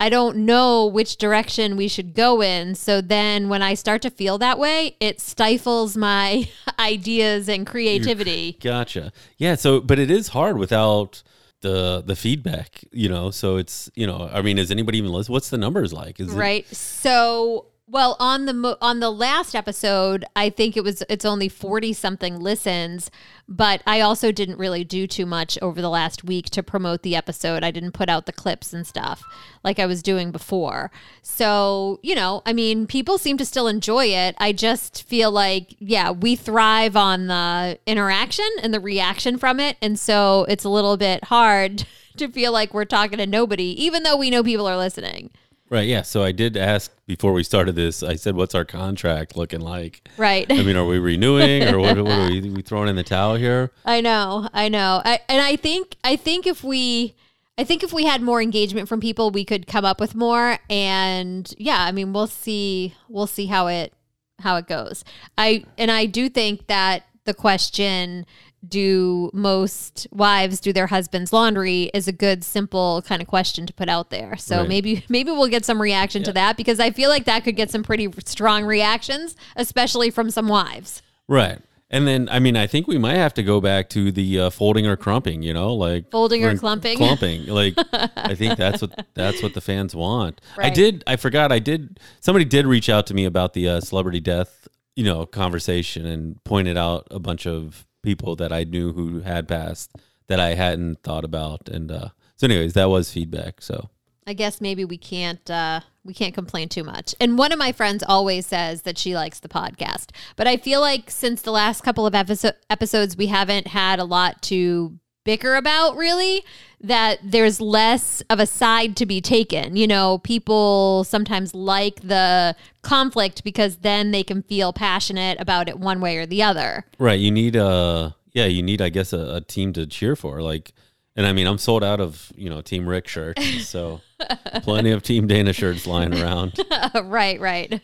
I 0.00 0.08
don't 0.08 0.38
know 0.38 0.86
which 0.86 1.16
direction 1.16 1.76
we 1.76 1.88
should 1.88 2.14
go 2.14 2.40
in. 2.40 2.76
So 2.76 3.00
then 3.00 3.48
when 3.48 3.62
I 3.62 3.74
start 3.74 4.00
to 4.02 4.10
feel 4.10 4.38
that 4.38 4.58
way, 4.58 4.96
it 5.00 5.20
stifles 5.20 5.96
my 5.96 6.48
ideas 6.78 7.48
and 7.48 7.66
creativity. 7.66 8.56
Gotcha. 8.60 9.12
Yeah. 9.38 9.56
So, 9.56 9.80
but 9.80 9.98
it 9.98 10.10
is 10.10 10.28
hard 10.28 10.56
without 10.56 11.22
the 11.60 12.02
the 12.06 12.14
feedback, 12.14 12.84
you 12.92 13.08
know. 13.08 13.30
So 13.30 13.56
it's 13.56 13.90
you 13.94 14.06
know, 14.06 14.30
I 14.32 14.42
mean, 14.42 14.58
is 14.58 14.70
anybody 14.70 14.98
even 14.98 15.12
listen? 15.12 15.32
What's 15.32 15.50
the 15.50 15.58
numbers 15.58 15.92
like? 15.92 16.20
Is 16.20 16.32
it 16.32 16.36
Right. 16.36 16.66
So, 16.74 17.66
well, 17.90 18.16
on 18.20 18.44
the 18.44 18.52
mo- 18.52 18.76
on 18.82 19.00
the 19.00 19.10
last 19.10 19.54
episode, 19.54 20.24
I 20.36 20.50
think 20.50 20.76
it 20.76 20.84
was 20.84 21.02
it's 21.08 21.24
only 21.24 21.48
40 21.48 21.94
something 21.94 22.38
listens, 22.38 23.10
but 23.48 23.82
I 23.86 24.00
also 24.00 24.30
didn't 24.30 24.58
really 24.58 24.84
do 24.84 25.06
too 25.06 25.24
much 25.24 25.58
over 25.62 25.80
the 25.80 25.88
last 25.88 26.22
week 26.22 26.50
to 26.50 26.62
promote 26.62 27.02
the 27.02 27.16
episode. 27.16 27.64
I 27.64 27.70
didn't 27.70 27.92
put 27.92 28.10
out 28.10 28.26
the 28.26 28.32
clips 28.32 28.74
and 28.74 28.86
stuff 28.86 29.22
like 29.64 29.78
I 29.78 29.86
was 29.86 30.02
doing 30.02 30.30
before. 30.30 30.90
So, 31.22 31.98
you 32.02 32.14
know, 32.14 32.42
I 32.44 32.52
mean, 32.52 32.86
people 32.86 33.16
seem 33.16 33.38
to 33.38 33.46
still 33.46 33.68
enjoy 33.68 34.06
it. 34.06 34.34
I 34.38 34.52
just 34.52 35.04
feel 35.04 35.30
like, 35.30 35.74
yeah, 35.78 36.10
we 36.10 36.36
thrive 36.36 36.94
on 36.94 37.28
the 37.28 37.78
interaction 37.86 38.48
and 38.62 38.74
the 38.74 38.80
reaction 38.80 39.38
from 39.38 39.60
it, 39.60 39.78
and 39.80 39.98
so 39.98 40.44
it's 40.48 40.64
a 40.64 40.68
little 40.70 40.98
bit 40.98 41.24
hard 41.24 41.86
to 42.18 42.28
feel 42.28 42.52
like 42.52 42.74
we're 42.74 42.84
talking 42.84 43.18
to 43.18 43.26
nobody 43.26 43.82
even 43.82 44.02
though 44.02 44.16
we 44.16 44.28
know 44.28 44.42
people 44.42 44.68
are 44.68 44.76
listening. 44.76 45.30
Right. 45.70 45.86
Yeah. 45.86 46.02
So 46.02 46.22
I 46.22 46.32
did 46.32 46.56
ask 46.56 46.90
before 47.06 47.32
we 47.32 47.42
started 47.42 47.74
this. 47.74 48.02
I 48.02 48.16
said, 48.16 48.36
"What's 48.36 48.54
our 48.54 48.64
contract 48.64 49.36
looking 49.36 49.60
like?" 49.60 50.08
Right. 50.16 50.46
I 50.50 50.62
mean, 50.62 50.76
are 50.76 50.84
we 50.86 50.98
renewing 50.98 51.64
or 51.64 51.78
what, 51.78 51.98
what 51.98 52.10
are 52.10 52.28
we, 52.30 52.48
we 52.48 52.62
throwing 52.62 52.88
in 52.88 52.96
the 52.96 53.04
towel 53.04 53.34
here? 53.34 53.70
I 53.84 54.00
know, 54.00 54.48
I 54.52 54.68
know, 54.68 55.02
I, 55.04 55.20
and 55.28 55.42
I 55.42 55.56
think 55.56 55.96
I 56.02 56.16
think 56.16 56.46
if 56.46 56.64
we, 56.64 57.14
I 57.58 57.64
think 57.64 57.82
if 57.82 57.92
we 57.92 58.04
had 58.04 58.22
more 58.22 58.40
engagement 58.40 58.88
from 58.88 59.00
people, 59.00 59.30
we 59.30 59.44
could 59.44 59.66
come 59.66 59.84
up 59.84 60.00
with 60.00 60.14
more. 60.14 60.58
And 60.70 61.52
yeah, 61.58 61.84
I 61.84 61.92
mean, 61.92 62.12
we'll 62.12 62.26
see, 62.26 62.94
we'll 63.08 63.26
see 63.26 63.46
how 63.46 63.66
it 63.66 63.92
how 64.40 64.56
it 64.56 64.66
goes. 64.66 65.04
I 65.36 65.64
and 65.76 65.90
I 65.90 66.06
do 66.06 66.28
think 66.28 66.66
that 66.68 67.04
the 67.24 67.34
question 67.34 68.24
do 68.66 69.30
most 69.32 70.06
wives 70.10 70.60
do 70.60 70.72
their 70.72 70.88
husband's 70.88 71.32
laundry 71.32 71.90
is 71.94 72.08
a 72.08 72.12
good 72.12 72.42
simple 72.42 73.02
kind 73.02 73.22
of 73.22 73.28
question 73.28 73.66
to 73.66 73.72
put 73.72 73.88
out 73.88 74.10
there 74.10 74.36
so 74.36 74.58
Right. 74.60 74.68
maybe 74.68 75.04
maybe 75.08 75.30
we'll 75.30 75.48
get 75.48 75.64
some 75.64 75.80
reaction 75.80 76.22
to 76.24 76.32
that 76.32 76.56
because 76.56 76.80
i 76.80 76.90
feel 76.90 77.08
like 77.10 77.24
that 77.26 77.44
could 77.44 77.54
get 77.56 77.70
some 77.70 77.82
pretty 77.82 78.08
strong 78.24 78.64
reactions 78.64 79.36
especially 79.56 80.10
from 80.10 80.30
some 80.30 80.48
wives 80.48 81.02
Right. 81.28 81.58
And 81.90 82.06
then, 82.06 82.28
I 82.30 82.38
mean, 82.38 82.54
I 82.54 82.66
think 82.66 82.86
we 82.86 82.98
might 82.98 83.16
have 83.16 83.32
to 83.34 83.42
go 83.42 83.62
back 83.62 83.88
to 83.90 84.12
the 84.12 84.40
uh, 84.40 84.50
folding 84.50 84.86
or 84.86 84.94
crumping. 84.94 85.40
You 85.42 85.54
know, 85.54 85.72
like 85.72 86.10
Folding 86.10 86.44
or 86.44 86.54
clumping? 86.58 86.98
Clumping. 86.98 87.46
Like, 87.46 87.74
I 88.14 88.34
think 88.34 88.58
that's 88.58 88.82
what 88.82 89.06
that's 89.14 89.42
what 89.42 89.54
the 89.54 89.62
fans 89.62 89.94
want. 89.96 90.42
I 90.58 90.68
did. 90.68 91.02
I 91.06 91.16
forgot. 91.16 91.50
I 91.50 91.60
did. 91.60 91.98
Somebody 92.20 92.44
did 92.44 92.66
reach 92.66 92.90
out 92.90 93.06
to 93.06 93.14
me 93.14 93.24
about 93.24 93.54
the 93.54 93.68
uh, 93.70 93.80
celebrity 93.80 94.20
death, 94.20 94.68
you 94.96 95.04
know, 95.04 95.24
conversation 95.24 96.04
and 96.04 96.44
pointed 96.44 96.76
out 96.76 97.06
a 97.10 97.18
bunch 97.18 97.46
of 97.46 97.86
people 98.02 98.36
that 98.36 98.52
I 98.52 98.64
knew 98.64 98.92
who 98.92 99.20
had 99.20 99.48
passed 99.48 99.92
that 100.28 100.40
I 100.40 100.54
hadn't 100.54 101.02
thought 101.02 101.24
about. 101.24 101.68
And 101.68 101.90
uh, 101.90 102.08
so, 102.36 102.46
anyways, 102.46 102.74
that 102.74 102.88
was 102.88 103.12
feedback. 103.12 103.60
So. 103.60 103.88
I 104.26 104.34
guess 104.34 104.60
maybe 104.60 104.84
we 104.84 104.98
can't 104.98 105.50
uh, 105.50 105.80
we 106.04 106.12
can't 106.12 106.34
complain 106.34 106.68
too 106.68 106.84
much. 106.84 107.14
And 107.18 107.38
one 107.38 107.50
of 107.50 107.58
my 107.58 107.72
friends 107.72 108.04
always 108.06 108.46
says 108.46 108.82
that 108.82 108.98
she 108.98 109.14
likes 109.14 109.40
the 109.40 109.48
podcast, 109.48 110.10
but 110.36 110.46
I 110.46 110.58
feel 110.58 110.82
like 110.82 111.10
since 111.10 111.40
the 111.40 111.50
last 111.50 111.82
couple 111.82 112.06
of 112.06 112.12
episo- 112.12 112.52
episodes, 112.68 113.16
we 113.16 113.28
haven't 113.28 113.68
had 113.68 113.98
a 113.98 114.04
lot 114.04 114.42
to 114.42 114.98
bicker 115.28 115.56
about. 115.56 115.94
Really, 115.94 116.42
that 116.80 117.18
there's 117.22 117.60
less 117.60 118.22
of 118.30 118.40
a 118.40 118.46
side 118.46 118.96
to 118.96 119.04
be 119.04 119.20
taken. 119.20 119.76
You 119.76 119.86
know, 119.86 120.18
people 120.18 121.04
sometimes 121.04 121.54
like 121.54 122.00
the 122.00 122.56
conflict 122.80 123.44
because 123.44 123.76
then 123.76 124.10
they 124.10 124.22
can 124.22 124.42
feel 124.42 124.72
passionate 124.72 125.38
about 125.38 125.68
it 125.68 125.78
one 125.78 126.00
way 126.00 126.16
or 126.16 126.24
the 126.24 126.42
other. 126.42 126.86
Right. 126.98 127.20
You 127.20 127.30
need 127.30 127.56
a 127.56 128.16
yeah. 128.32 128.46
You 128.46 128.62
need, 128.62 128.80
I 128.80 128.88
guess, 128.88 129.12
a, 129.12 129.36
a 129.36 129.40
team 129.42 129.74
to 129.74 129.86
cheer 129.86 130.16
for. 130.16 130.40
Like, 130.40 130.72
and 131.14 131.26
I 131.26 131.34
mean, 131.34 131.46
I'm 131.46 131.58
sold 131.58 131.84
out 131.84 132.00
of 132.00 132.32
you 132.34 132.48
know 132.48 132.62
Team 132.62 132.88
Rick 132.88 133.06
shirts, 133.06 133.68
so 133.68 134.00
plenty 134.62 134.92
of 134.92 135.02
Team 135.02 135.26
Dana 135.26 135.52
shirts 135.52 135.86
lying 135.86 136.18
around. 136.18 136.58
right, 137.04 137.38
right. 137.38 137.82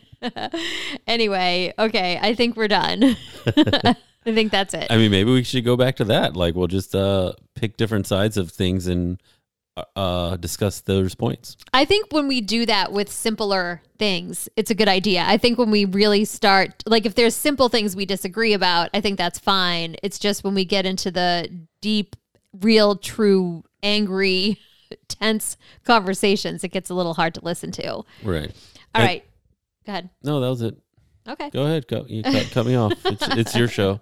anyway, 1.07 1.75
okay, 1.77 2.17
I 2.19 2.33
think 2.33 2.57
we're 2.57 2.69
done. 2.69 3.15
I 4.25 4.33
think 4.33 4.51
that's 4.51 4.73
it. 4.73 4.87
I 4.89 4.97
mean, 4.97 5.11
maybe 5.11 5.31
we 5.31 5.43
should 5.43 5.63
go 5.65 5.77
back 5.77 5.97
to 5.97 6.05
that. 6.05 6.35
Like, 6.35 6.55
we'll 6.55 6.67
just 6.67 6.95
uh 6.95 7.33
pick 7.55 7.77
different 7.77 8.07
sides 8.07 8.37
of 8.37 8.51
things 8.51 8.87
and 8.87 9.21
uh 9.95 10.37
discuss 10.37 10.81
those 10.81 11.15
points. 11.15 11.57
I 11.73 11.83
think 11.85 12.13
when 12.13 12.27
we 12.29 12.39
do 12.41 12.65
that 12.65 12.91
with 12.93 13.11
simpler 13.11 13.81
things, 13.99 14.47
it's 14.55 14.71
a 14.71 14.75
good 14.75 14.87
idea. 14.87 15.23
I 15.27 15.37
think 15.37 15.57
when 15.57 15.69
we 15.69 15.83
really 15.85 16.23
start, 16.25 16.81
like 16.85 17.05
if 17.05 17.15
there's 17.15 17.35
simple 17.35 17.67
things 17.69 17.95
we 17.95 18.05
disagree 18.05 18.53
about, 18.53 18.89
I 18.93 19.01
think 19.01 19.17
that's 19.17 19.37
fine. 19.37 19.97
It's 20.01 20.17
just 20.17 20.43
when 20.43 20.55
we 20.55 20.63
get 20.65 20.85
into 20.85 21.11
the 21.11 21.49
deep, 21.81 22.15
real, 22.61 22.95
true, 22.95 23.63
angry, 23.83 24.57
tense 25.09 25.57
conversations, 25.83 26.63
it 26.63 26.69
gets 26.69 26.89
a 26.89 26.93
little 26.93 27.13
hard 27.13 27.33
to 27.35 27.41
listen 27.43 27.71
to. 27.73 27.87
All 27.95 28.05
Right. 28.23 28.53
right, 28.95 29.23
Go 29.85 29.91
ahead. 29.91 30.09
No, 30.23 30.39
that 30.39 30.49
was 30.49 30.61
it. 30.61 30.77
Okay. 31.27 31.49
Go 31.49 31.63
ahead. 31.63 31.87
Go. 31.87 32.05
You 32.07 32.23
cut, 32.23 32.49
cut 32.51 32.65
me 32.65 32.75
off. 32.75 32.93
It's 33.05 33.27
it's 33.29 33.55
your 33.55 33.67
show. 33.67 33.99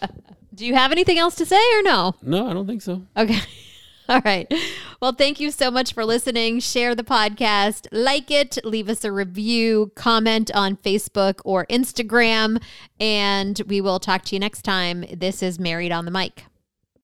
Do 0.54 0.66
you 0.66 0.74
have 0.74 0.92
anything 0.92 1.18
else 1.18 1.34
to 1.36 1.46
say 1.46 1.56
or 1.56 1.82
no? 1.82 2.14
No, 2.22 2.46
I 2.48 2.52
don't 2.52 2.66
think 2.66 2.82
so. 2.82 3.02
Okay. 3.16 3.38
All 4.08 4.20
right. 4.24 4.52
Well, 5.00 5.12
thank 5.12 5.38
you 5.38 5.52
so 5.52 5.70
much 5.70 5.94
for 5.94 6.04
listening. 6.04 6.58
Share 6.58 6.96
the 6.96 7.04
podcast, 7.04 7.86
like 7.92 8.28
it, 8.28 8.58
leave 8.64 8.88
us 8.88 9.04
a 9.04 9.12
review, 9.12 9.92
comment 9.94 10.50
on 10.52 10.76
Facebook 10.78 11.40
or 11.44 11.64
Instagram, 11.66 12.60
and 12.98 13.62
we 13.68 13.80
will 13.80 14.00
talk 14.00 14.24
to 14.24 14.34
you 14.34 14.40
next 14.40 14.62
time. 14.62 15.04
This 15.16 15.44
is 15.44 15.60
Married 15.60 15.92
on 15.92 16.06
the 16.06 16.10
Mic. 16.10 16.44